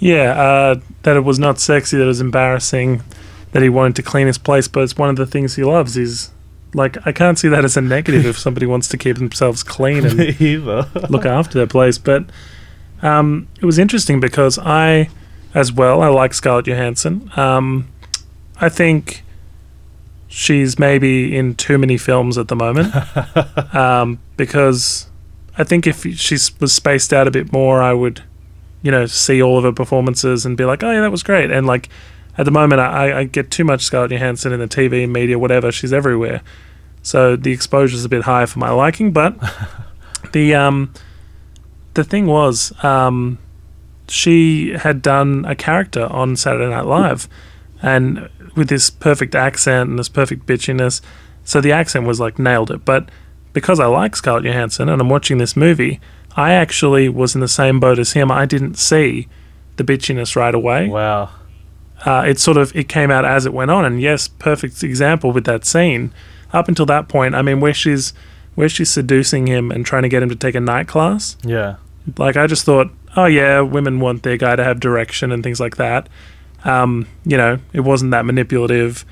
Yeah, 0.00 0.32
uh, 0.32 0.80
that 1.02 1.16
it 1.16 1.20
was 1.20 1.38
not 1.38 1.60
sexy, 1.60 1.98
that 1.98 2.04
it 2.04 2.06
was 2.06 2.22
embarrassing, 2.22 3.02
that 3.52 3.62
he 3.62 3.68
wanted 3.68 3.96
to 3.96 4.02
clean 4.02 4.26
his 4.26 4.38
place, 4.38 4.66
but 4.66 4.80
it's 4.80 4.96
one 4.96 5.10
of 5.10 5.16
the 5.16 5.26
things 5.26 5.56
he 5.56 5.62
loves. 5.62 5.96
Is 5.96 6.30
like 6.72 7.06
I 7.06 7.12
can't 7.12 7.38
see 7.38 7.48
that 7.48 7.64
as 7.64 7.76
a 7.76 7.82
negative 7.82 8.24
if 8.24 8.38
somebody 8.38 8.64
wants 8.66 8.88
to 8.88 8.96
keep 8.96 9.18
themselves 9.18 9.62
clean 9.62 10.06
and 10.06 10.40
look 11.10 11.26
after 11.26 11.58
their 11.58 11.66
place. 11.66 11.98
But 11.98 12.24
um, 13.02 13.46
it 13.60 13.66
was 13.66 13.78
interesting 13.78 14.20
because 14.20 14.58
I, 14.58 15.10
as 15.54 15.70
well, 15.70 16.00
I 16.00 16.08
like 16.08 16.32
Scarlett 16.32 16.66
Johansson. 16.66 17.30
Um, 17.36 17.88
I 18.58 18.70
think 18.70 19.22
she's 20.30 20.78
maybe 20.78 21.36
in 21.36 21.56
too 21.56 21.76
many 21.76 21.98
films 21.98 22.38
at 22.38 22.46
the 22.46 22.54
moment 22.54 22.94
um, 23.74 24.20
because 24.36 25.08
I 25.58 25.64
think 25.64 25.88
if 25.88 26.06
she 26.18 26.38
was 26.60 26.72
spaced 26.72 27.12
out 27.12 27.26
a 27.26 27.32
bit 27.32 27.52
more, 27.52 27.82
I 27.82 27.92
would, 27.92 28.22
you 28.80 28.92
know, 28.92 29.06
see 29.06 29.42
all 29.42 29.58
of 29.58 29.64
her 29.64 29.72
performances 29.72 30.46
and 30.46 30.56
be 30.56 30.64
like, 30.64 30.84
oh 30.84 30.90
yeah, 30.92 31.00
that 31.00 31.10
was 31.10 31.24
great. 31.24 31.50
And 31.50 31.66
like 31.66 31.88
at 32.38 32.44
the 32.44 32.52
moment, 32.52 32.80
I, 32.80 33.18
I 33.18 33.24
get 33.24 33.50
too 33.50 33.64
much 33.64 33.82
Scarlett 33.82 34.12
Johansson 34.12 34.52
in 34.52 34.60
the 34.60 34.68
TV 34.68 35.08
media, 35.08 35.36
whatever. 35.36 35.72
She's 35.72 35.92
everywhere, 35.92 36.42
so 37.02 37.34
the 37.34 37.52
exposure's 37.52 38.04
a 38.04 38.08
bit 38.08 38.22
high 38.22 38.46
for 38.46 38.60
my 38.60 38.70
liking. 38.70 39.10
But 39.10 39.36
the 40.32 40.54
um, 40.54 40.94
the 41.94 42.04
thing 42.04 42.26
was, 42.26 42.72
um, 42.84 43.38
she 44.06 44.70
had 44.74 45.02
done 45.02 45.44
a 45.44 45.56
character 45.56 46.06
on 46.06 46.36
Saturday 46.36 46.70
Night 46.70 46.86
Live, 46.86 47.28
and 47.82 48.30
with 48.54 48.68
this 48.68 48.90
perfect 48.90 49.34
accent 49.34 49.90
and 49.90 49.98
this 49.98 50.08
perfect 50.08 50.46
bitchiness. 50.46 51.00
So 51.44 51.60
the 51.60 51.72
accent 51.72 52.06
was 52.06 52.20
like 52.20 52.38
nailed 52.38 52.70
it. 52.70 52.84
But 52.84 53.08
because 53.52 53.80
I 53.80 53.86
like 53.86 54.16
Scarlett 54.16 54.44
Johansson 54.44 54.88
and 54.88 55.00
I'm 55.00 55.08
watching 55.08 55.38
this 55.38 55.56
movie, 55.56 56.00
I 56.36 56.52
actually 56.52 57.08
was 57.08 57.34
in 57.34 57.40
the 57.40 57.48
same 57.48 57.80
boat 57.80 57.98
as 57.98 58.12
him. 58.12 58.30
I 58.30 58.46
didn't 58.46 58.74
see 58.74 59.28
the 59.76 59.84
bitchiness 59.84 60.36
right 60.36 60.54
away. 60.54 60.88
Wow. 60.88 61.30
Uh, 62.04 62.24
it 62.26 62.38
sort 62.38 62.56
of 62.56 62.74
it 62.74 62.88
came 62.88 63.10
out 63.10 63.24
as 63.24 63.44
it 63.44 63.52
went 63.52 63.70
on, 63.70 63.84
and 63.84 64.00
yes, 64.00 64.26
perfect 64.26 64.82
example 64.82 65.32
with 65.32 65.44
that 65.44 65.64
scene. 65.64 66.12
Up 66.52 66.66
until 66.66 66.86
that 66.86 67.08
point, 67.08 67.34
I 67.34 67.42
mean, 67.42 67.60
where 67.60 67.74
she's 67.74 68.12
where 68.54 68.68
she's 68.68 68.90
seducing 68.90 69.46
him 69.46 69.70
and 69.70 69.84
trying 69.84 70.02
to 70.02 70.08
get 70.08 70.22
him 70.22 70.28
to 70.28 70.36
take 70.36 70.54
a 70.54 70.60
night 70.60 70.88
class. 70.88 71.36
Yeah. 71.44 71.76
Like 72.16 72.36
I 72.36 72.46
just 72.46 72.64
thought, 72.64 72.90
oh 73.16 73.26
yeah, 73.26 73.60
women 73.60 74.00
want 74.00 74.22
their 74.22 74.36
guy 74.36 74.56
to 74.56 74.64
have 74.64 74.80
direction 74.80 75.30
and 75.30 75.42
things 75.42 75.60
like 75.60 75.76
that. 75.76 76.08
Um, 76.64 77.06
you 77.24 77.36
know, 77.36 77.58
it 77.72 77.80
wasn't 77.80 78.10
that 78.12 78.24
manipulative. 78.24 79.04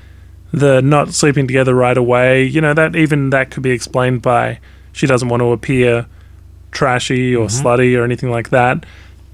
The 0.51 0.81
not 0.81 1.13
sleeping 1.13 1.47
together 1.47 1.75
right 1.75 1.97
away, 1.97 2.43
you 2.43 2.61
know, 2.61 2.73
that 2.73 2.95
even 2.95 3.29
that 3.31 3.51
could 3.51 3.63
be 3.63 3.71
explained 3.71 4.21
by 4.21 4.59
she 4.91 5.05
doesn't 5.07 5.29
want 5.29 5.41
to 5.41 5.51
appear 5.51 6.07
trashy 6.71 7.35
or 7.35 7.47
Mhm. 7.47 7.61
slutty 7.61 7.97
or 7.99 8.03
anything 8.03 8.31
like 8.31 8.49
that. 8.49 8.85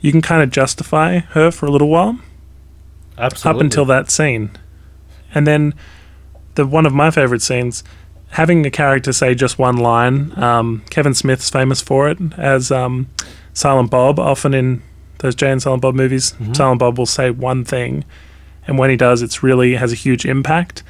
You 0.02 0.12
can 0.12 0.22
kind 0.22 0.42
of 0.44 0.52
justify 0.52 1.20
her 1.32 1.52
for 1.52 1.66
a 1.66 1.72
little 1.72 1.90
while 1.90 2.20
Absolutely. 3.18 3.60
up 3.60 3.64
until 3.64 3.86
that 3.86 4.12
scene. 4.12 4.52
And 5.34 5.46
then 5.48 5.74
the 6.56 6.66
one 6.66 6.86
of 6.86 6.94
my 6.94 7.12
favorite 7.12 7.42
scenes, 7.42 7.84
having 8.32 8.66
a 8.66 8.70
character 8.72 9.12
say 9.14 9.36
just 9.36 9.58
one 9.60 9.78
line. 9.78 10.32
Um, 10.38 10.84
Kevin 10.90 11.14
Smith's 11.14 11.50
famous 11.50 11.82
for 11.82 12.10
it 12.10 12.18
as 12.38 12.72
um, 12.72 13.08
Silent 13.54 13.90
Bob. 13.90 14.20
Often 14.20 14.54
in 14.54 14.82
those 15.26 15.36
Jay 15.36 15.52
and 15.52 15.62
Silent 15.62 15.82
Bob 15.82 15.96
movies, 15.96 16.34
Mhm. 16.42 16.56
Silent 16.56 16.80
Bob 16.80 16.98
will 16.98 17.06
say 17.06 17.32
one 17.32 17.64
thing, 17.66 18.04
and 18.68 18.78
when 18.78 18.90
he 18.90 18.96
does, 18.96 19.22
it's 19.22 19.42
really 19.44 19.76
has 19.76 19.92
a 19.92 19.96
huge 19.96 20.26
impact. 20.26 20.84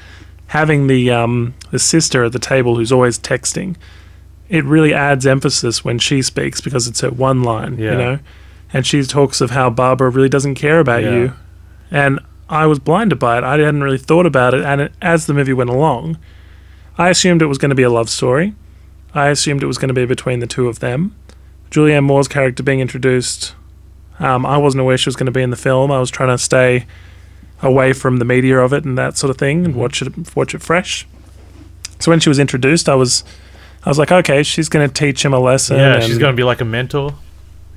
Having 0.48 0.88
the 0.88 1.10
um, 1.12 1.54
the 1.72 1.80
sister 1.80 2.24
at 2.26 2.32
the 2.34 2.40
table 2.40 2.76
who's 2.76 2.92
always 2.92 3.18
texting, 3.18 3.76
it 4.50 4.64
really 4.66 4.94
adds 4.94 5.26
emphasis 5.26 5.84
when 5.84 5.98
she 6.00 6.22
speaks 6.22 6.62
because 6.62 6.88
it's 6.88 7.02
her 7.02 7.10
one 7.10 7.42
line, 7.44 7.78
Yeah. 7.80 7.92
you 7.92 7.98
know. 7.98 8.20
And 8.74 8.86
she 8.86 9.02
talks 9.04 9.42
of 9.42 9.52
how 9.52 9.70
Barbara 9.70 10.10
really 10.10 10.30
doesn't 10.30 10.56
care 10.56 10.80
about 10.80 11.04
Yeah. 11.04 11.12
you, 11.16 11.34
and 11.90 12.20
I 12.50 12.66
was 12.68 12.78
blinded 12.80 13.18
by 13.20 13.38
it. 13.40 13.44
I 13.44 13.58
hadn't 13.58 13.84
really 13.84 13.98
thought 13.98 14.26
about 14.26 14.54
it, 14.54 14.64
and 14.64 14.82
it, 14.82 14.92
as 15.02 15.26
the 15.26 15.34
movie 15.34 15.54
went 15.54 15.70
along, 15.72 16.18
I 16.98 17.10
assumed 17.10 17.42
it 17.42 17.48
was 17.48 17.58
going 17.58 17.70
to 17.70 17.76
be 17.76 17.84
a 17.84 17.90
love 17.90 18.10
story. 18.10 18.54
I 19.16 19.30
assumed 19.30 19.64
it 19.64 19.68
was 19.68 19.78
going 19.80 19.88
to 19.88 19.94
be 19.94 20.06
between 20.06 20.40
the 20.40 20.48
two 20.48 20.68
of 20.68 20.80
them. 20.80 21.14
Julianne 21.72 22.04
Moore's 22.04 22.28
character 22.28 22.62
being 22.64 22.80
introduced, 22.82 23.56
um, 24.20 24.46
I 24.46 24.58
wasn't 24.58 24.82
aware 24.82 24.98
she 24.98 25.10
was 25.10 25.16
going 25.16 25.26
to 25.26 25.32
be 25.32 25.42
in 25.42 25.50
the 25.50 25.56
film. 25.58 25.92
I 25.92 26.00
was 26.00 26.10
trying 26.10 26.30
to 26.30 26.38
stay 26.38 26.86
away 27.62 27.94
from 27.94 28.18
the 28.18 28.26
media 28.26 28.60
of 28.60 28.74
it 28.74 28.86
and 28.86 28.98
that 28.98 29.18
sort 29.18 29.30
of 29.32 29.38
thing, 29.38 29.66
and 29.66 29.74
Mhm. 29.74 29.78
watch 29.78 30.02
it 30.02 30.36
watch 30.36 30.54
it 30.56 30.62
fresh. 30.62 31.08
So 32.00 32.12
when 32.12 32.20
she 32.20 32.30
was 32.30 32.40
introduced, 32.40 32.88
I 32.90 32.96
was, 32.96 33.24
I 33.86 33.90
was 33.90 33.98
like, 33.98 34.12
okay, 34.12 34.44
she's 34.44 34.68
going 34.70 34.88
to 34.88 34.94
teach 34.94 35.24
him 35.24 35.34
a 35.34 35.40
lesson. 35.40 35.78
Yeah, 35.78 36.00
she's 36.02 36.18
going 36.18 36.34
to 36.34 36.38
be 36.38 36.44
like 36.44 36.60
a 36.62 36.66
mentor. 36.66 37.16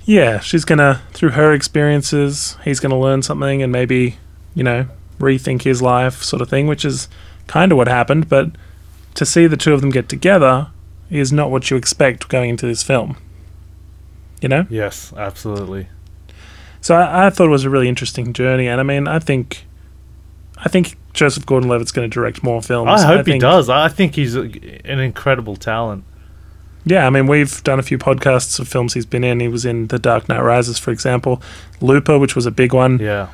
yeah, 0.05 0.41
she's 0.41 0.65
gonna 0.65 1.03
through 1.13 1.31
her 1.31 1.53
experiences, 1.53 2.57
he's 2.65 2.81
gonna 2.81 2.99
learn 2.99 3.21
something 3.23 3.63
and 3.63 3.71
maybe, 3.71 4.17
you 4.55 4.65
know, 4.65 4.87
rethink 5.21 5.63
his 5.63 5.83
life, 5.83 6.23
sort 6.23 6.41
of 6.41 6.49
thing, 6.49 6.67
which 6.67 6.83
is 6.85 7.09
kind 7.47 7.71
of 7.73 7.77
what 7.79 7.89
happened. 7.89 8.27
But 8.29 8.53
to 9.17 9.27
see 9.27 9.47
the 9.47 9.57
two 9.59 9.75
of 9.75 9.83
them 9.83 9.91
get 9.91 10.09
together 10.09 10.69
is 11.11 11.31
not 11.31 11.51
what 11.51 11.71
you 11.71 11.77
expect 11.77 12.29
going 12.29 12.49
into 12.51 12.67
this 12.67 12.83
film. 12.83 13.17
You 14.41 14.49
know, 14.49 14.67
Yes, 14.71 15.13
absolutely. 15.17 15.89
So 16.81 16.95
I, 16.95 17.27
I 17.27 17.31
thought 17.31 17.47
it 17.47 17.51
was 17.51 17.65
a 17.65 17.71
really 17.71 17.89
interesting 17.89 18.33
journey, 18.33 18.69
and 18.69 18.81
I 18.81 18.85
mean, 18.85 19.09
I 19.09 19.19
think, 19.19 19.65
I 20.59 20.69
think 20.69 20.97
Joseph 21.13 21.45
Gordon-Levitt's 21.47 21.93
going 21.93 22.09
to 22.09 22.15
direct 22.15 22.43
more 22.43 22.63
films. 22.63 23.03
I 23.03 23.07
hope 23.07 23.27
he 23.27 23.33
think- 23.33 23.43
does. 23.43 23.69
I 23.69 23.89
think 23.89 24.15
he's 24.15 24.37
a, 24.37 24.43
an 24.85 25.01
incredible 25.01 25.57
talent. 25.57 26.05
Yeah, 26.85 27.07
I 27.07 27.11
mean, 27.11 27.27
we've 27.27 27.63
done 27.65 27.79
a 27.79 27.83
few 27.83 27.99
podcasts 27.99 28.59
of 28.59 28.67
films 28.69 28.95
he's 28.95 29.05
been 29.05 29.25
in. 29.25 29.41
He 29.41 29.49
was 29.49 29.67
in 29.67 29.89
The 29.89 29.99
Dark 29.99 30.29
Knight 30.29 30.41
Rises, 30.41 30.79
for 30.79 30.91
example, 30.91 31.43
Looper, 31.83 32.19
which 32.19 32.35
was 32.35 32.47
a 32.47 32.51
big 32.51 32.73
one. 32.73 32.99
Yeah. 32.99 33.29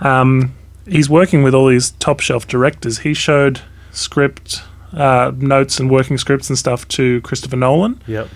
Um, 0.00 0.54
he's 0.86 1.08
working 1.10 1.42
with 1.42 1.52
all 1.54 1.66
these 1.66 1.92
top 1.92 2.20
shelf 2.20 2.46
directors. 2.46 2.98
He 2.98 3.12
showed 3.14 3.60
script 3.90 4.62
uh, 4.92 5.32
notes 5.34 5.80
and 5.80 5.90
working 5.90 6.16
scripts 6.18 6.48
and 6.48 6.56
stuff 6.58 6.86
to 6.88 7.20
Christopher 7.22 7.56
Nolan. 7.56 8.00
Yep. 8.06 8.28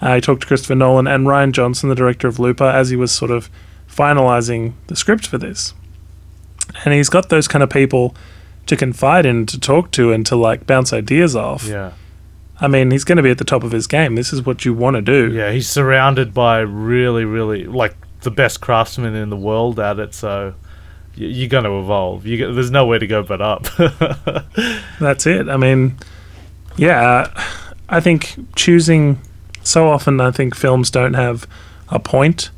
Uh, 0.00 0.14
he 0.16 0.20
talked 0.20 0.42
to 0.42 0.46
Christopher 0.46 0.74
Nolan 0.76 1.06
and 1.08 1.26
Rian 1.26 1.50
Johnson, 1.52 1.88
the 1.88 1.94
director 1.94 2.28
of 2.28 2.38
Looper, 2.38 2.64
as 2.64 2.90
he 2.90 2.96
was 2.96 3.10
sort 3.10 3.30
of 3.32 3.48
finalizing 3.88 4.74
the 4.86 4.96
script 4.96 5.26
for 5.26 5.38
this. 5.38 5.74
And 6.84 6.94
he's 6.94 7.08
got 7.08 7.28
those 7.28 7.46
kind 7.46 7.62
of 7.62 7.70
people 7.70 8.14
to 8.66 8.76
confide 8.76 9.26
in, 9.26 9.46
to 9.46 9.60
talk 9.60 9.90
to, 9.92 10.12
and 10.12 10.24
to 10.26 10.36
like 10.36 10.66
bounce 10.66 10.92
ideas 10.92 11.36
off. 11.36 11.64
Yeah. 11.64 11.92
I 12.60 12.68
mean, 12.68 12.90
he's 12.90 13.04
going 13.04 13.16
to 13.16 13.22
be 13.22 13.30
at 13.30 13.38
the 13.38 13.44
top 13.44 13.62
of 13.62 13.72
his 13.72 13.86
game. 13.86 14.14
This 14.14 14.32
is 14.32 14.46
what 14.46 14.64
you 14.64 14.72
want 14.72 14.96
to 14.96 15.02
do. 15.02 15.32
Yeah. 15.32 15.50
He's 15.50 15.68
surrounded 15.68 16.32
by 16.32 16.60
really, 16.60 17.24
really 17.24 17.64
like 17.64 17.94
the 18.22 18.30
best 18.30 18.60
craftsmen 18.60 19.14
in 19.14 19.30
the 19.30 19.36
world 19.36 19.78
at 19.78 19.98
it. 19.98 20.14
So 20.14 20.54
you're 21.14 21.48
going 21.48 21.64
to 21.64 21.78
evolve. 21.78 22.26
You 22.26 22.52
there's 22.52 22.70
nowhere 22.70 22.98
to 22.98 23.06
go 23.06 23.22
but 23.22 23.40
up. 23.40 23.66
That's 25.00 25.26
it. 25.26 25.48
I 25.48 25.56
mean, 25.56 25.96
yeah, 26.76 27.00
uh, 27.00 27.42
I 27.88 28.00
think 28.00 28.34
choosing 28.56 29.20
so 29.62 29.88
often, 29.88 30.20
I 30.20 30.30
think 30.30 30.54
films 30.54 30.90
don't 30.90 31.14
have 31.14 31.46
a 31.88 31.98
point, 31.98 32.50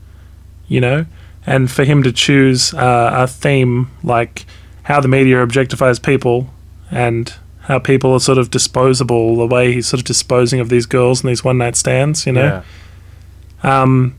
you 0.68 0.80
know, 0.80 1.06
and 1.46 1.70
for 1.70 1.84
him 1.84 2.02
to 2.02 2.12
choose 2.12 2.74
uh, 2.74 3.10
a 3.14 3.26
theme 3.26 3.90
like 4.02 4.44
how 4.84 5.00
the 5.00 5.08
media 5.08 5.36
objectifies 5.46 6.02
people 6.02 6.48
and 6.90 7.34
how 7.62 7.78
people 7.80 8.12
are 8.12 8.20
sort 8.20 8.38
of 8.38 8.50
disposable, 8.50 9.36
the 9.36 9.46
way 9.46 9.72
he's 9.72 9.86
sort 9.88 10.00
of 10.00 10.04
disposing 10.06 10.60
of 10.60 10.68
these 10.68 10.86
girls 10.86 11.22
and 11.22 11.30
these 11.30 11.42
one 11.44 11.58
night 11.58 11.74
stands, 11.76 12.24
you 12.26 12.32
know. 12.32 12.62
Yeah. 13.64 13.82
Um, 13.82 14.14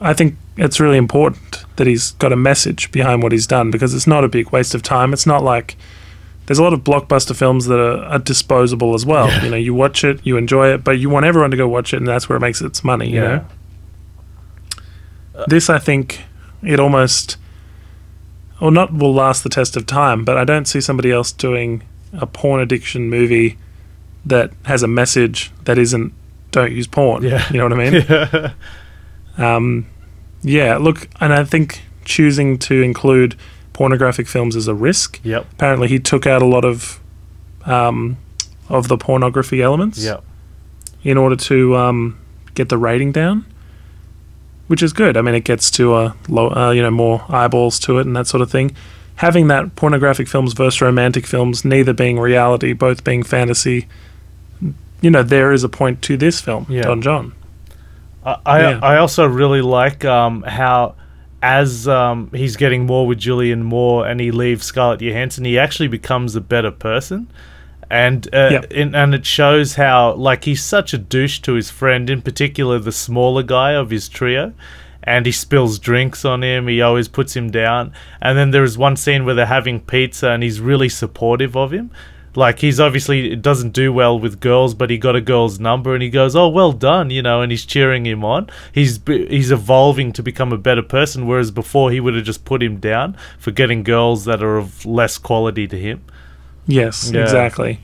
I 0.00 0.14
think 0.14 0.36
it's 0.56 0.80
really 0.80 0.96
important 0.96 1.64
that 1.76 1.86
he's 1.86 2.12
got 2.12 2.32
a 2.32 2.36
message 2.36 2.90
behind 2.90 3.22
what 3.22 3.32
he's 3.32 3.46
done 3.46 3.70
because 3.70 3.94
it's 3.94 4.06
not 4.06 4.24
a 4.24 4.28
big 4.28 4.50
waste 4.50 4.74
of 4.74 4.82
time. 4.82 5.12
It's 5.12 5.26
not 5.26 5.42
like 5.44 5.76
there's 6.46 6.58
a 6.58 6.62
lot 6.62 6.72
of 6.72 6.80
blockbuster 6.82 7.36
films 7.36 7.66
that 7.66 7.78
are, 7.78 8.02
are 8.04 8.18
disposable 8.18 8.94
as 8.94 9.04
well. 9.06 9.28
Yeah. 9.28 9.44
You 9.44 9.50
know, 9.50 9.56
you 9.56 9.74
watch 9.74 10.02
it, 10.02 10.20
you 10.24 10.36
enjoy 10.36 10.72
it, 10.72 10.82
but 10.82 10.98
you 10.98 11.08
want 11.10 11.26
everyone 11.26 11.50
to 11.50 11.56
go 11.56 11.68
watch 11.68 11.92
it, 11.92 11.98
and 11.98 12.08
that's 12.08 12.28
where 12.28 12.36
it 12.36 12.40
makes 12.40 12.60
its 12.60 12.82
money. 12.82 13.08
You 13.10 13.20
Yeah. 13.22 13.28
know, 13.28 13.44
this 15.46 15.70
I 15.70 15.78
think 15.78 16.24
it 16.62 16.80
almost, 16.80 17.36
or 18.60 18.70
not 18.70 18.92
will 18.92 19.14
last 19.14 19.42
the 19.44 19.48
test 19.48 19.76
of 19.76 19.86
time, 19.86 20.24
but 20.24 20.36
I 20.36 20.44
don't 20.44 20.66
see 20.66 20.80
somebody 20.80 21.12
else 21.12 21.30
doing 21.32 21.82
a 22.12 22.26
porn 22.26 22.60
addiction 22.60 23.08
movie 23.10 23.58
that 24.26 24.50
has 24.64 24.82
a 24.82 24.88
message 24.88 25.50
that 25.64 25.78
isn't 25.78 26.12
don't 26.50 26.72
use 26.72 26.86
porn. 26.86 27.22
Yeah. 27.22 27.46
You 27.50 27.58
know 27.58 27.64
what 27.64 27.72
I 27.74 27.90
mean? 27.90 28.04
yeah. 28.08 28.52
Um, 29.36 29.86
yeah, 30.42 30.76
look, 30.78 31.08
and 31.20 31.32
I 31.32 31.44
think 31.44 31.82
choosing 32.04 32.58
to 32.60 32.80
include 32.82 33.36
pornographic 33.72 34.26
films 34.26 34.56
is 34.56 34.66
a 34.66 34.74
risk. 34.74 35.20
Yep. 35.22 35.46
Apparently, 35.52 35.88
he 35.88 35.98
took 35.98 36.26
out 36.26 36.42
a 36.42 36.46
lot 36.46 36.64
of 36.64 37.00
um, 37.66 38.16
of 38.68 38.88
the 38.88 38.96
pornography 38.96 39.62
elements 39.62 39.98
Yeah. 40.02 40.18
in 41.02 41.16
order 41.18 41.36
to 41.36 41.76
um, 41.76 42.18
get 42.54 42.68
the 42.70 42.78
rating 42.78 43.12
down, 43.12 43.44
which 44.68 44.82
is 44.82 44.92
good. 44.92 45.16
I 45.16 45.22
mean, 45.22 45.34
it 45.34 45.44
gets 45.44 45.70
to 45.72 45.96
a 45.96 46.16
low, 46.28 46.50
uh, 46.50 46.70
you 46.70 46.82
know, 46.82 46.90
more 46.90 47.24
eyeballs 47.28 47.78
to 47.80 47.98
it 47.98 48.06
and 48.06 48.14
that 48.16 48.26
sort 48.26 48.40
of 48.40 48.50
thing. 48.50 48.74
Having 49.16 49.48
that 49.48 49.74
pornographic 49.74 50.28
films 50.28 50.52
versus 50.52 50.80
romantic 50.80 51.26
films, 51.26 51.64
neither 51.64 51.92
being 51.92 52.20
reality, 52.20 52.72
both 52.72 53.02
being 53.02 53.24
fantasy, 53.24 53.88
you 55.00 55.10
know, 55.10 55.22
there 55.24 55.52
is 55.52 55.64
a 55.64 55.68
point 55.68 56.02
to 56.02 56.16
this 56.16 56.40
film, 56.40 56.66
Yeah. 56.68 56.82
Don 56.82 57.02
Jon. 57.02 57.32
I 58.24 58.36
I, 58.46 58.60
Yeah. 58.60 58.80
I 58.82 58.96
also 58.98 59.26
really 59.26 59.62
like 59.62 60.04
um, 60.04 60.42
how 60.42 60.94
as 61.42 61.86
um, 61.86 62.30
he's 62.32 62.56
getting 62.56 62.86
more 62.86 63.06
with 63.06 63.18
Julianne 63.18 63.62
Moore 63.62 64.06
and 64.06 64.20
he 64.20 64.30
leaves 64.30 64.66
Scarlett 64.66 65.00
Johansson, 65.00 65.44
he 65.44 65.58
actually 65.58 65.88
becomes 65.88 66.34
a 66.34 66.40
better 66.40 66.70
person. 66.70 67.28
And 67.90 68.28
uh, 68.34 68.48
Yep. 68.52 68.72
in, 68.72 68.94
and 68.94 69.14
it 69.14 69.24
shows 69.24 69.76
how 69.76 70.12
like 70.14 70.44
he's 70.44 70.62
such 70.62 70.92
a 70.92 70.98
douche 70.98 71.38
to 71.40 71.54
his 71.54 71.70
friend, 71.70 72.10
in 72.10 72.22
particular 72.22 72.78
the 72.78 72.92
smaller 72.92 73.42
guy 73.42 73.72
of 73.72 73.90
his 73.90 74.08
trio. 74.08 74.52
And 75.02 75.24
he 75.24 75.32
spills 75.32 75.78
drinks 75.78 76.24
on 76.26 76.42
him. 76.44 76.68
He 76.68 76.82
always 76.82 77.08
puts 77.08 77.34
him 77.34 77.50
down. 77.50 77.92
And 78.20 78.36
then 78.36 78.50
there 78.50 78.64
is 78.64 78.76
one 78.76 78.96
scene 78.96 79.24
where 79.24 79.34
they're 79.34 79.46
having 79.46 79.80
pizza, 79.80 80.28
and 80.30 80.42
he's 80.42 80.60
really 80.60 80.90
supportive 80.90 81.56
of 81.56 81.72
him. 81.72 81.90
Like 82.34 82.58
he's 82.58 82.78
obviously 82.78 83.34
doesn't 83.34 83.72
do 83.72 83.90
well 83.90 84.18
with 84.18 84.38
girls, 84.38 84.74
but 84.74 84.90
he 84.90 84.98
got 84.98 85.16
a 85.16 85.20
girl's 85.22 85.58
number, 85.58 85.94
and 85.94 86.02
he 86.02 86.10
goes, 86.10 86.36
"Oh, 86.36 86.48
well 86.48 86.72
done," 86.72 87.08
you 87.08 87.22
know, 87.22 87.40
and 87.40 87.50
he's 87.50 87.64
cheering 87.64 88.04
him 88.04 88.22
on. 88.22 88.50
He's 88.70 89.00
he's 89.06 89.50
evolving 89.50 90.12
to 90.12 90.22
become 90.22 90.52
a 90.52 90.58
better 90.58 90.82
person, 90.82 91.26
whereas 91.26 91.50
before 91.50 91.90
he 91.90 92.00
would 92.00 92.14
have 92.14 92.24
just 92.24 92.44
put 92.44 92.62
him 92.62 92.76
down 92.76 93.16
for 93.38 93.50
getting 93.50 93.82
girls 93.82 94.26
that 94.26 94.42
are 94.42 94.58
of 94.58 94.84
less 94.84 95.16
quality 95.16 95.66
to 95.68 95.78
him. 95.78 96.02
Yes, 96.68 97.10
Yeah. 97.12 97.22
exactly. 97.22 97.80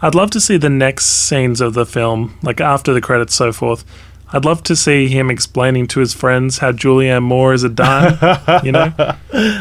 I'd 0.00 0.14
love 0.14 0.30
to 0.30 0.40
see 0.40 0.56
the 0.56 0.70
next 0.70 1.04
scenes 1.04 1.60
of 1.60 1.74
the 1.74 1.84
film, 1.84 2.38
like 2.42 2.60
after 2.60 2.94
the 2.94 3.00
credits, 3.02 3.34
so 3.34 3.52
forth. 3.52 3.84
I'd 4.32 4.44
love 4.44 4.62
to 4.64 4.76
see 4.76 5.08
him 5.08 5.28
explaining 5.30 5.86
to 5.88 6.00
his 6.00 6.14
friends 6.14 6.58
how 6.58 6.70
Julianne 6.72 7.22
Moore 7.24 7.52
is 7.52 7.64
a 7.64 7.68
dime. 7.68 8.16
you 8.64 8.72
know, 8.72 8.92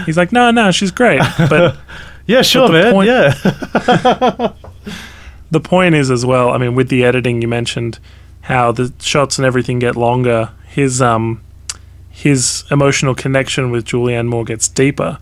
he's 0.06 0.16
like, 0.18 0.32
no, 0.32 0.52
no, 0.52 0.72
she's 0.72 0.92
great, 0.92 1.22
but 1.50 1.76
Yeah, 2.28 2.42
sure, 2.44 2.68
the 2.68 2.74
man. 2.74 2.94
point- 2.94 3.08
yeah, 3.08 3.34
the 5.52 5.60
point 5.60 5.96
is 5.96 6.12
as 6.12 6.26
well. 6.26 6.50
I 6.52 6.58
mean, 6.58 6.76
with 6.76 6.90
the 6.90 7.04
editing, 7.06 7.42
you 7.42 7.48
mentioned 7.48 8.00
how 8.42 8.72
the 8.72 8.94
shots 9.00 9.38
and 9.40 9.46
everything 9.46 9.80
get 9.80 9.96
longer. 9.96 10.52
His 10.68 11.02
um, 11.02 11.42
his 12.10 12.66
emotional 12.70 13.16
connection 13.16 13.72
with 13.72 13.86
Julianne 13.86 14.28
Moore 14.28 14.44
gets 14.44 14.68
deeper, 14.68 15.18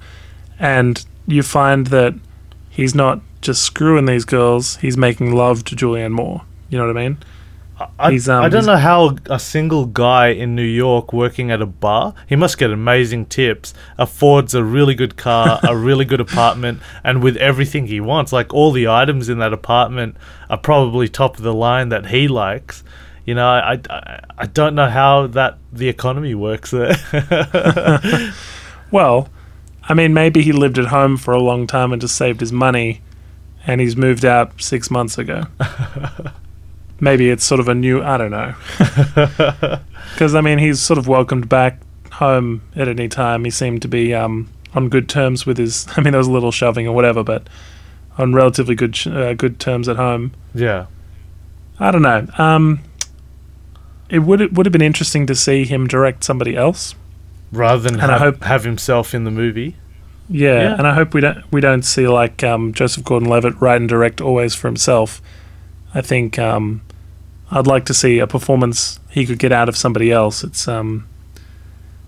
and 0.59 1.05
you 1.27 1.43
find 1.43 1.87
that 1.87 2.15
he's 2.75 2.93
not 2.93 3.21
just 3.41 3.63
screwing 3.63 4.05
these 4.05 4.25
girls; 4.25 4.77
he's 4.77 4.97
making 4.97 5.33
love 5.33 5.63
to 5.65 5.75
Julianne 5.75 6.11
Moore. 6.11 6.43
You 6.69 6.77
know 6.77 6.87
what 6.87 6.97
I 6.97 7.07
mean? 7.07 7.17
I, 7.77 8.15
um, 8.29 8.43
I 8.43 8.47
don't 8.47 8.65
know 8.65 8.77
how 8.77 9.17
a 9.29 9.37
single 9.37 9.85
guy 9.85 10.27
in 10.27 10.55
New 10.55 10.63
York 10.63 11.11
working 11.11 11.51
at 11.51 11.61
a 11.61 11.65
bar, 11.65 12.13
he 12.25 12.37
must 12.37 12.57
get 12.57 12.71
amazing 12.71 13.25
tips, 13.25 13.73
affords 13.97 14.55
a 14.55 14.63
really 14.63 14.95
good 14.95 15.17
car, 15.17 15.59
a 15.61 15.75
really 15.89 16.05
good 16.05 16.21
apartment, 16.21 16.81
and 17.03 17.21
with 17.21 17.35
everything 17.35 17.87
he 17.87 17.99
wants. 17.99 18.31
Like 18.31 18.53
all 18.53 18.71
the 18.71 18.87
items 18.87 19.27
in 19.27 19.39
that 19.39 19.51
apartment 19.51 20.15
are 20.49 20.57
probably 20.57 21.09
top 21.09 21.35
of 21.37 21.43
the 21.43 21.53
line 21.53 21.89
that 21.89 22.07
he 22.07 22.29
likes. 22.29 22.83
You 23.25 23.35
know, 23.35 23.45
I, 23.45 23.81
I, 23.89 24.21
I 24.37 24.45
don't 24.45 24.75
know 24.75 24.89
how 24.89 25.27
that 25.27 25.57
the 25.73 25.89
economy 25.89 26.33
works 26.33 26.71
there. 26.71 26.95
Well, 28.91 29.29
I 29.87 29.93
mean, 29.93 30.13
maybe 30.13 30.41
he 30.41 30.51
lived 30.51 30.77
at 30.77 30.85
home 30.87 31.17
for 31.17 31.33
a 31.33 31.39
long 31.39 31.67
time 31.67 31.91
and 31.93 32.01
just 32.01 32.15
saved 32.15 32.39
his 32.39 32.51
money, 32.51 33.01
and 33.67 33.79
he's 33.81 33.95
moved 33.95 34.25
out 34.25 34.61
six 34.61 34.89
months 34.89 35.17
ago. 35.17 35.43
maybe 36.99 37.29
it's 37.29 37.43
sort 37.43 37.59
of 37.59 37.67
a 37.67 37.75
new. 37.75 38.01
I 38.03 38.17
don't 38.17 38.31
know. 38.31 38.53
Because 40.13 40.33
I 40.33 40.39
mean, 40.39 40.59
he's 40.59 40.79
sort 40.79 40.97
of 40.97 41.09
welcomed 41.09 41.49
back 41.49 41.79
home 42.13 42.61
at 42.73 42.87
any 42.87 43.09
time. 43.09 43.43
He 43.43 43.51
seemed 43.51 43.81
to 43.81 43.89
be 43.89 44.13
um, 44.13 44.47
on 44.73 44.87
good 44.87 45.09
terms 45.09 45.45
with 45.45 45.57
his. 45.57 45.85
I 45.97 46.01
mean, 46.01 46.11
there 46.11 46.19
was 46.19 46.27
a 46.27 46.31
little 46.31 46.51
shoving 46.53 46.87
or 46.87 46.93
whatever, 46.95 47.21
but 47.21 47.47
on 48.17 48.33
relatively 48.33 48.75
good 48.75 48.95
sh- 48.95 49.07
uh, 49.07 49.33
good 49.33 49.59
terms 49.59 49.89
at 49.89 49.97
home. 49.97 50.31
yeah. 50.53 50.85
I 51.77 51.91
don't 51.91 52.03
know. 52.03 52.25
Um, 52.37 52.79
it 54.09 54.19
would 54.19 54.39
it 54.39 54.53
would 54.53 54.65
have 54.65 54.71
been 54.71 54.81
interesting 54.81 55.27
to 55.27 55.35
see 55.35 55.65
him 55.65 55.87
direct 55.87 56.23
somebody 56.23 56.55
else. 56.55 56.95
Rather 57.55 57.81
than 57.81 57.99
And 57.99 58.11
I 58.11 58.17
have, 58.17 58.21
hope- 58.35 58.43
have 58.43 58.63
himself 58.63 59.13
in 59.13 59.23
the 59.23 59.31
movie. 59.31 59.75
Yeah, 60.29 60.61
Yeah. 60.61 60.75
and 60.77 60.87
I 60.87 60.93
hope 60.95 61.13
we 61.13 61.21
don't 61.21 61.43
we 61.51 61.61
don't 61.61 61.83
see 61.83 62.07
like 62.07 62.43
um, 62.43 62.73
Joseph 62.73 63.03
Gordon-Levitt 63.03 63.61
write 63.61 63.79
and 63.81 63.87
direct 63.89 64.21
always 64.21 64.55
for 64.55 64.67
himself. 64.67 65.21
I 65.93 66.01
think 66.01 66.39
um, 66.39 66.81
I'd 67.51 67.67
like 67.67 67.85
to 67.85 67.93
see 67.93 68.17
a 68.19 68.25
performance 68.27 68.99
he 69.11 69.25
could 69.25 69.37
get 69.39 69.51
out 69.51 69.69
of 69.69 69.77
somebody 69.77 70.11
else. 70.11 70.43
It's 70.43 70.67
um, 70.67 71.07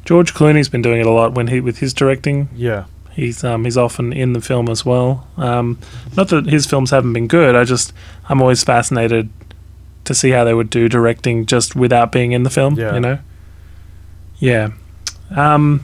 George 0.04 0.34
Clooney's 0.34 0.68
been 0.68 0.82
doing 0.82 1.00
it 1.00 1.06
a 1.06 1.12
lot 1.12 1.34
when 1.34 1.48
he 1.48 1.60
with 1.60 1.78
his 1.78 1.94
directing. 1.94 2.50
Yeah. 2.56 2.86
He's 3.14 3.44
um, 3.44 3.66
he's 3.66 3.78
often 3.78 4.12
in 4.14 4.34
the 4.34 4.42
film 4.42 4.68
as 4.68 4.84
well. 4.86 5.28
Um, 5.38 5.78
not 6.16 6.30
that 6.30 6.48
his 6.48 6.66
films 6.66 6.90
haven't 6.92 7.14
been 7.14 7.28
good. 7.28 7.56
I 7.56 7.64
just 7.66 7.94
I'm 8.30 8.42
always 8.42 8.64
fascinated 8.64 9.30
to 10.06 10.14
see 10.16 10.32
how 10.32 10.44
they 10.44 10.54
would 10.56 10.70
do 10.72 10.88
directing 10.90 11.46
just 11.46 11.76
without 11.76 12.12
being 12.12 12.32
in 12.32 12.44
the 12.44 12.50
film. 12.50 12.76
Yeah. 12.80 12.94
You 12.96 13.00
know. 13.00 13.20
Yeah. 14.40 14.70
Um, 15.36 15.84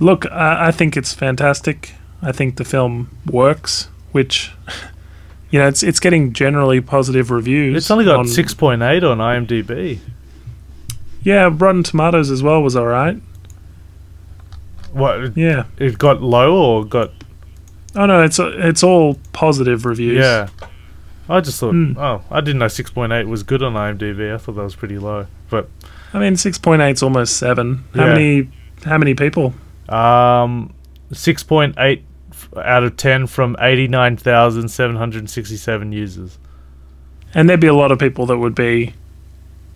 look, 0.00 0.26
I, 0.30 0.68
I 0.68 0.70
think 0.72 0.96
it's 0.96 1.12
fantastic. 1.12 1.92
I 2.22 2.32
think 2.32 2.56
the 2.56 2.64
film 2.64 3.10
works, 3.30 3.88
which 4.12 4.52
you 5.50 5.58
know 5.58 5.68
it's 5.68 5.82
it's 5.82 6.00
getting 6.00 6.32
generally 6.32 6.80
positive 6.80 7.30
reviews. 7.30 7.76
It's 7.76 7.90
only 7.90 8.04
got 8.04 8.16
on- 8.20 8.26
6.8 8.26 9.02
on 9.10 9.18
IMDb. 9.18 9.98
Yeah, 11.22 11.50
Rotten 11.52 11.82
Tomatoes 11.82 12.30
as 12.30 12.42
well 12.42 12.62
was 12.62 12.76
all 12.76 12.86
right. 12.86 13.20
What? 14.92 15.36
Yeah. 15.36 15.64
It 15.78 15.98
got 15.98 16.22
low 16.22 16.54
or 16.56 16.84
got 16.84 17.10
Oh 17.94 18.06
no, 18.06 18.22
it's 18.22 18.38
it's 18.38 18.82
all 18.82 19.18
positive 19.32 19.84
reviews. 19.84 20.18
Yeah. 20.18 20.48
I 21.28 21.40
just 21.40 21.58
thought, 21.58 21.72
Hmm. 21.72 21.94
oh, 21.98 22.22
I 22.30 22.40
didn't 22.40 22.60
know 22.60 22.66
6.8 22.66 23.26
was 23.26 23.42
good 23.42 23.60
on 23.62 23.72
IMDb. 23.74 24.32
I 24.32 24.38
thought 24.38 24.52
that 24.54 24.62
was 24.62 24.76
pretty 24.76 24.96
low. 24.98 25.26
But 25.50 25.68
I 26.16 26.18
mean, 26.18 26.36
six 26.36 26.58
point 26.58 26.82
eight's 26.82 27.02
almost 27.02 27.36
seven. 27.36 27.84
How 27.94 28.06
Yeah. 28.06 28.12
many? 28.14 28.48
How 28.84 28.98
many 28.98 29.14
people? 29.14 29.54
um, 29.88 30.72
6.8 31.12 32.02
out 32.60 32.82
of 32.82 32.96
10 32.96 33.28
from 33.28 33.54
89,767 33.60 35.92
users. 35.92 36.38
And 37.34 37.48
there'd 37.48 37.60
be 37.60 37.68
a 37.68 37.74
lot 37.74 37.92
of 37.92 38.00
people 38.00 38.26
that 38.26 38.38
would 38.38 38.56
be 38.56 38.94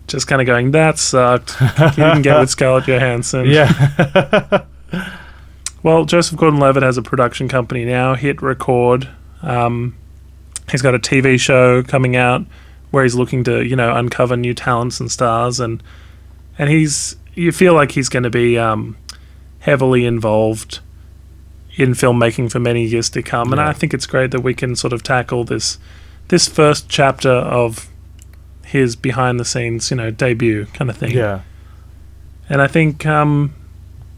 just 0.07 0.27
kind 0.27 0.41
of 0.41 0.47
going, 0.47 0.71
"That 0.71 0.97
sucked. 0.97 1.55
You 1.61 1.91
didn't 2.03 2.23
get 2.23 2.37
with 2.39 2.49
Scarlett 2.49 2.87
Johansson." 2.87 3.45
Yeah. 3.45 4.63
Well, 5.83 6.05
Joseph 6.05 6.37
Gordon-Levitt 6.37 6.83
has 6.83 6.97
a 6.97 7.01
production 7.01 7.47
company 7.47 7.85
now, 7.85 8.13
Hit 8.13 8.39
Record. 8.43 9.07
Um, 9.41 9.95
he's 10.69 10.83
got 10.83 10.93
a 10.93 10.99
TV 10.99 11.39
show 11.39 11.81
coming 11.81 12.15
out 12.15 12.45
where 12.91 13.01
he's 13.03 13.15
looking 13.15 13.43
to, 13.45 13.65
you 13.65 13.75
know, 13.75 13.95
uncover 13.95 14.37
new 14.37 14.53
talents 14.53 14.99
and 14.99 15.09
stars, 15.09 15.59
and 15.59 15.81
and 16.57 16.69
he's 16.69 17.15
you 17.33 17.51
feel 17.51 17.73
like 17.73 17.91
he's 17.91 18.09
going 18.09 18.23
to 18.23 18.29
be 18.29 18.57
um, 18.57 18.97
heavily 19.59 20.05
involved 20.05 20.79
in 21.75 21.91
filmmaking 21.91 22.51
for 22.51 22.59
many 22.59 22.83
years 22.85 23.09
to 23.09 23.23
come. 23.23 23.51
And 23.51 23.61
I 23.61 23.73
think 23.73 23.93
it's 23.93 24.05
great 24.05 24.31
that 24.31 24.41
we 24.41 24.53
can 24.53 24.75
sort 24.75 24.93
of 24.93 25.03
tackle 25.03 25.43
this 25.43 25.77
this 26.27 26.47
first 26.47 26.89
chapter 26.89 27.29
of 27.29 27.89
his 28.65 28.95
behind 28.95 29.39
the 29.39 29.45
scenes, 29.45 29.91
you 29.91 29.97
know, 29.97 30.11
debut 30.11 30.65
kind 30.67 30.89
of 30.89 30.97
thing. 30.97 31.11
yeah. 31.11 31.41
And 32.49 32.61
I 32.61 32.67
think, 32.67 33.05
um, 33.05 33.53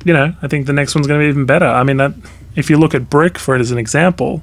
you 0.04 0.14
know, 0.14 0.36
I 0.42 0.48
think 0.48 0.66
the 0.66 0.74
next 0.74 0.96
one's 0.96 1.06
going 1.06 1.20
to 1.20 1.24
be 1.24 1.30
even 1.30 1.46
better. 1.46 1.68
I 1.68 1.84
mean, 1.84 1.98
that 1.98 2.14
if 2.56 2.70
you 2.70 2.78
look 2.78 2.96
at 2.96 3.10
Brick 3.10 3.38
for 3.38 3.56
it 3.56 3.62
as 3.62 3.70
an 3.72 3.78
example, 3.78 4.42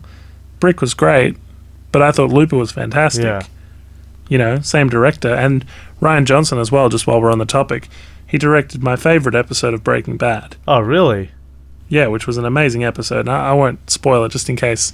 Brick 0.61 0.81
was 0.81 0.94
great, 0.94 1.37
but 1.90 2.03
I 2.03 2.12
thought 2.12 2.31
Looper 2.31 2.57
was 2.57 2.70
fantastic. 2.72 3.24
Yeah. 3.24 3.42
You 4.31 4.38
know, 4.38 4.61
same 4.61 4.88
director 4.88 5.35
and 5.35 5.66
Rian 6.01 6.25
Johnson 6.25 6.59
as 6.59 6.73
well. 6.73 6.88
Just 6.88 7.07
while 7.07 7.21
we're 7.21 7.33
on 7.33 7.38
the 7.38 7.45
topic, 7.45 7.88
he 8.27 8.38
directed 8.38 8.83
my 8.83 8.97
favorite 8.97 9.35
episode 9.35 9.75
of 9.75 9.85
Breaking 9.85 10.16
Bad. 10.16 10.57
Oh, 10.66 10.81
really? 10.81 11.33
Yeah, 11.88 12.07
which 12.07 12.27
was 12.27 12.38
an 12.38 12.47
amazing 12.47 12.85
episode. 12.85 13.21
And 13.21 13.31
I, 13.31 13.51
I 13.51 13.53
won't 13.53 13.90
spoil 13.90 14.25
it 14.25 14.31
just 14.33 14.49
in 14.49 14.57
case 14.57 14.93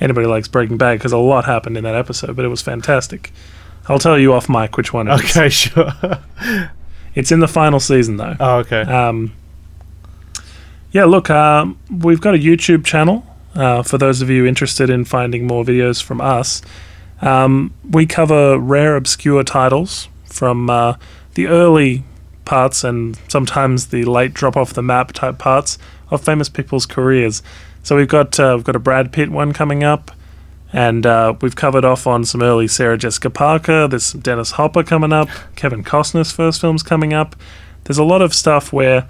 anybody 0.00 0.26
likes 0.26 0.48
Breaking 0.48 0.78
Bad 0.78 0.98
because 0.98 1.12
a 1.12 1.18
lot 1.18 1.44
happened 1.44 1.76
in 1.76 1.84
that 1.84 1.94
episode, 1.94 2.34
but 2.34 2.44
it 2.44 2.48
was 2.48 2.62
fantastic. 2.62 3.32
I'll 3.86 3.98
tell 3.98 4.18
you 4.18 4.32
off 4.32 4.48
mic 4.48 4.76
which 4.76 4.92
one 4.92 5.08
it 5.08 5.14
is. 5.20 5.36
Okay, 5.36 5.48
sure. 5.50 5.92
It's 7.14 7.30
in 7.30 7.40
the 7.40 7.48
final 7.48 7.80
season 7.80 8.16
though. 8.16 8.36
oh, 8.40 8.56
okay. 8.60 8.80
Um, 8.80 9.32
yeah, 10.92 11.04
look, 11.04 11.28
um, 11.30 11.78
we've 11.90 12.20
got 12.20 12.34
a 12.34 12.38
YouTube 12.38 12.84
channel 12.84 13.26
uh, 13.54 13.82
for 13.82 13.98
those 13.98 14.22
of 14.22 14.30
you 14.30 14.46
interested 14.46 14.90
in 14.90 15.04
finding 15.04 15.46
more 15.46 15.64
videos 15.64 16.02
from 16.02 16.20
us. 16.20 16.62
Um, 17.22 17.74
we 17.88 18.06
cover 18.06 18.58
rare, 18.58 18.96
obscure 18.96 19.42
titles 19.44 20.08
from 20.24 20.70
uh, 20.70 20.94
the 21.34 21.46
early 21.48 22.04
parts 22.44 22.82
and 22.82 23.18
sometimes 23.28 23.88
the 23.88 24.04
late 24.04 24.34
drop 24.34 24.56
off 24.56 24.72
the 24.72 24.82
map 24.82 25.12
type 25.12 25.38
parts 25.38 25.78
of 26.10 26.22
famous 26.22 26.48
people's 26.48 26.86
careers. 26.86 27.42
So 27.82 27.96
we've 27.96 28.08
got 28.08 28.38
uh, 28.40 28.54
we've 28.56 28.64
got 28.64 28.76
a 28.76 28.80
Brad 28.80 29.12
Pitt 29.12 29.30
one 29.30 29.52
coming 29.52 29.84
up, 29.84 30.10
And 30.72 31.04
uh, 31.06 31.34
we've 31.40 31.56
covered 31.56 31.84
off 31.84 32.06
on 32.06 32.24
some 32.24 32.42
early 32.42 32.68
Sarah 32.68 32.96
Jessica 32.98 33.30
Parker. 33.30 33.88
There's 33.88 34.04
some 34.04 34.20
Dennis 34.20 34.52
Hopper 34.52 34.82
coming 34.82 35.12
up. 35.12 35.28
Kevin 35.56 35.82
Costner's 35.84 36.32
first 36.32 36.60
film's 36.60 36.82
coming 36.82 37.12
up. 37.12 37.36
There's 37.84 37.98
a 37.98 38.04
lot 38.04 38.22
of 38.22 38.34
stuff 38.34 38.72
where 38.72 39.08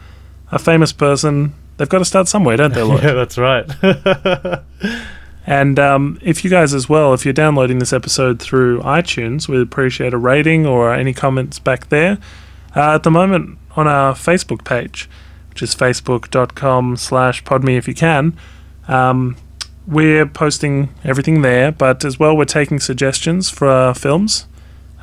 a 0.53 0.59
famous 0.59 0.93
person, 0.93 1.55
they've 1.77 1.89
got 1.89 1.99
to 1.99 2.05
start 2.05 2.29
somewhere, 2.29 2.57
don't 2.57 2.75
they, 2.75 2.83
Lloyd? 2.83 3.03
Yeah, 3.05 3.13
that's 3.13 3.39
right. 3.39 3.67
And 5.51 5.81
um, 5.81 6.17
if 6.23 6.45
you 6.45 6.49
guys 6.49 6.73
as 6.73 6.89
well, 6.89 7.13
if 7.13 7.25
you're 7.25 7.35
downloading 7.35 7.81
this 7.81 7.93
episode 7.93 8.41
through 8.41 8.83
iTunes, 8.83 9.49
we'd 9.49 9.61
appreciate 9.61 10.15
a 10.15 10.17
rating 10.17 10.65
or 10.65 10.95
any 10.95 11.13
comments 11.13 11.59
back 11.59 11.89
there. 11.89 12.19
Uh, 12.77 12.95
at 12.95 13.03
the 13.03 13.11
moment, 13.11 13.59
on 13.75 13.89
our 13.89 14.15
Facebook 14.15 14.65
page, 14.65 15.11
which 15.49 15.61
is 15.61 15.75
facebook.com 15.75 16.97
slash 16.97 17.43
podme 17.43 17.77
if 17.77 17.89
you 17.89 17.95
can, 17.95 18.37
um, 18.87 19.37
we're 19.89 20.25
posting 20.25 20.95
everything 21.03 21.43
there, 21.43 21.73
but 21.73 22.05
as 22.05 22.17
well, 22.17 22.37
we're 22.37 22.45
taking 22.45 22.79
suggestions 22.79 23.51
for 23.51 23.67
our 23.67 23.93
films. 23.93 24.47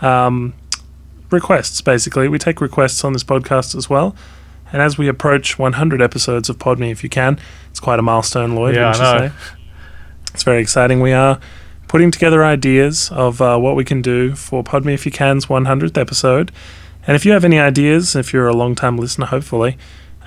Um, 0.02 0.54
requests, 1.30 1.82
basically. 1.82 2.30
We 2.30 2.40
take 2.40 2.62
requests 2.62 3.04
on 3.04 3.12
this 3.12 3.26
podcast 3.26 3.76
as 3.76 3.90
well. 3.90 4.16
And 4.72 4.82
as 4.82 4.98
we 4.98 5.08
approach 5.08 5.60
100 5.60 6.02
episodes 6.02 6.50
of 6.50 6.58
Podme 6.58 6.92
if 6.92 7.04
you 7.04 7.10
can, 7.10 7.40
it's 7.70 7.80
quite 7.80 8.00
a 8.00 8.02
milestone, 8.02 8.56
Lloyd, 8.56 8.76
Yeah, 8.76 8.92
I 8.92 9.20
know. 9.28 9.32
It's 10.38 10.44
very 10.44 10.62
exciting. 10.62 11.02
We 11.02 11.14
are 11.14 11.40
putting 11.88 12.12
together 12.12 12.46
ideas 12.46 13.10
of 13.12 13.42
uh, 13.42 13.58
what 13.58 13.76
we 13.76 13.84
can 13.84 14.04
do 14.04 14.36
for 14.36 14.64
Podme 14.64 14.94
If 14.94 15.04
You 15.04 15.12
Can's 15.12 15.48
100th 15.48 15.98
episode. 15.98 16.52
And 17.08 17.16
if 17.16 17.26
you 17.26 17.32
have 17.32 17.44
any 17.44 17.58
ideas, 17.58 18.16
if 18.16 18.34
you're 18.34 18.48
a 18.48 18.54
long 18.54 18.76
time 18.76 19.00
listener, 19.00 19.26
hopefully, 19.26 19.80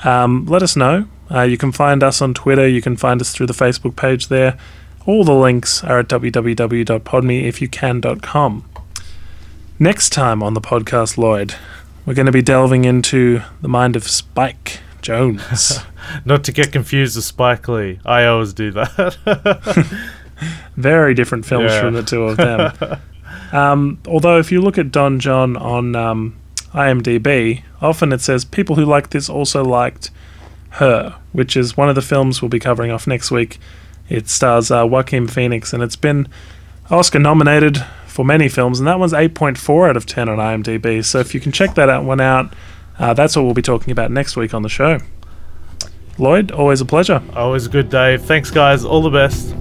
um, 0.02 0.46
let 0.46 0.64
us 0.64 0.74
know. 0.74 1.06
Uh, 1.30 1.42
you 1.42 1.56
can 1.56 1.70
find 1.70 2.02
us 2.02 2.20
on 2.20 2.34
Twitter. 2.34 2.66
You 2.66 2.82
can 2.82 2.96
find 2.96 3.20
us 3.20 3.30
through 3.30 3.46
the 3.46 3.52
Facebook 3.52 3.94
page 3.94 4.26
there. 4.26 4.58
All 5.06 5.22
the 5.22 5.32
links 5.32 5.84
are 5.84 6.00
at 6.00 6.08
www.podmeifyoucan.com. 6.08 8.64
Next 9.78 10.10
time 10.10 10.42
on 10.42 10.54
the 10.54 10.60
podcast, 10.60 11.18
Lloyd, 11.18 11.54
we're 12.04 12.14
going 12.14 12.26
to 12.26 12.32
be 12.32 12.42
delving 12.42 12.84
into 12.84 13.42
the 13.62 13.68
mind 13.68 13.94
of 13.94 14.08
Spike 14.08 14.80
Jonze. 15.02 15.84
Not 16.24 16.44
to 16.44 16.52
get 16.52 16.72
confused 16.72 17.16
with 17.16 17.24
Spike 17.24 17.68
Lee. 17.68 18.00
I 18.04 18.24
always 18.26 18.52
do 18.52 18.70
that. 18.72 19.86
very 20.76 21.14
different 21.14 21.44
films 21.46 21.70
Yeah. 21.70 21.80
from 21.80 21.94
the 21.94 22.02
two 22.02 22.22
of 22.24 22.36
them. 22.36 22.98
um, 23.52 23.98
although, 24.06 24.38
if 24.38 24.50
you 24.52 24.60
look 24.60 24.78
at 24.78 24.90
Don 24.90 25.20
Jon 25.20 25.56
on 25.56 25.94
um, 25.96 26.36
IMDb, 26.72 27.62
often 27.80 28.12
it 28.12 28.20
says 28.20 28.44
people 28.44 28.76
who 28.76 28.84
like 28.84 29.10
this 29.10 29.28
also 29.28 29.64
liked 29.64 30.10
Her, 30.70 31.16
which 31.32 31.56
is 31.56 31.76
one 31.76 31.88
of 31.88 31.94
the 31.94 32.02
films 32.02 32.40
we'll 32.40 32.48
be 32.48 32.60
covering 32.60 32.90
off 32.90 33.06
next 33.06 33.30
week. 33.30 33.58
It 34.08 34.28
stars 34.28 34.70
uh, 34.70 34.86
Joaquin 34.86 35.26
Phoenix, 35.28 35.72
and 35.72 35.82
it's 35.82 35.96
been 35.96 36.28
Oscar 36.90 37.18
nominated 37.18 37.84
for 38.06 38.24
many 38.24 38.48
films, 38.48 38.80
and 38.80 38.86
that 38.88 38.98
one's 38.98 39.12
8.4 39.12 39.88
out 39.90 39.96
of 39.96 40.06
10 40.06 40.28
on 40.28 40.38
IMDb. 40.38 41.04
So 41.04 41.18
if 41.20 41.34
you 41.34 41.40
can 41.40 41.52
check 41.52 41.74
that 41.74 41.88
out 41.88 42.04
one 42.04 42.20
out, 42.20 42.52
uh, 42.98 43.14
that's 43.14 43.36
what 43.36 43.44
we'll 43.44 43.54
be 43.54 43.62
talking 43.62 43.92
about 43.92 44.10
next 44.10 44.36
week 44.36 44.52
on 44.52 44.62
the 44.62 44.68
show. 44.68 44.98
Lloyd, 46.20 46.52
always 46.52 46.82
a 46.82 46.84
pleasure. 46.84 47.22
Always 47.34 47.64
a 47.66 47.70
good 47.70 47.88
day. 47.88 48.18
Thanks, 48.18 48.50
guys. 48.50 48.84
All 48.84 49.00
the 49.00 49.08
best. 49.08 49.54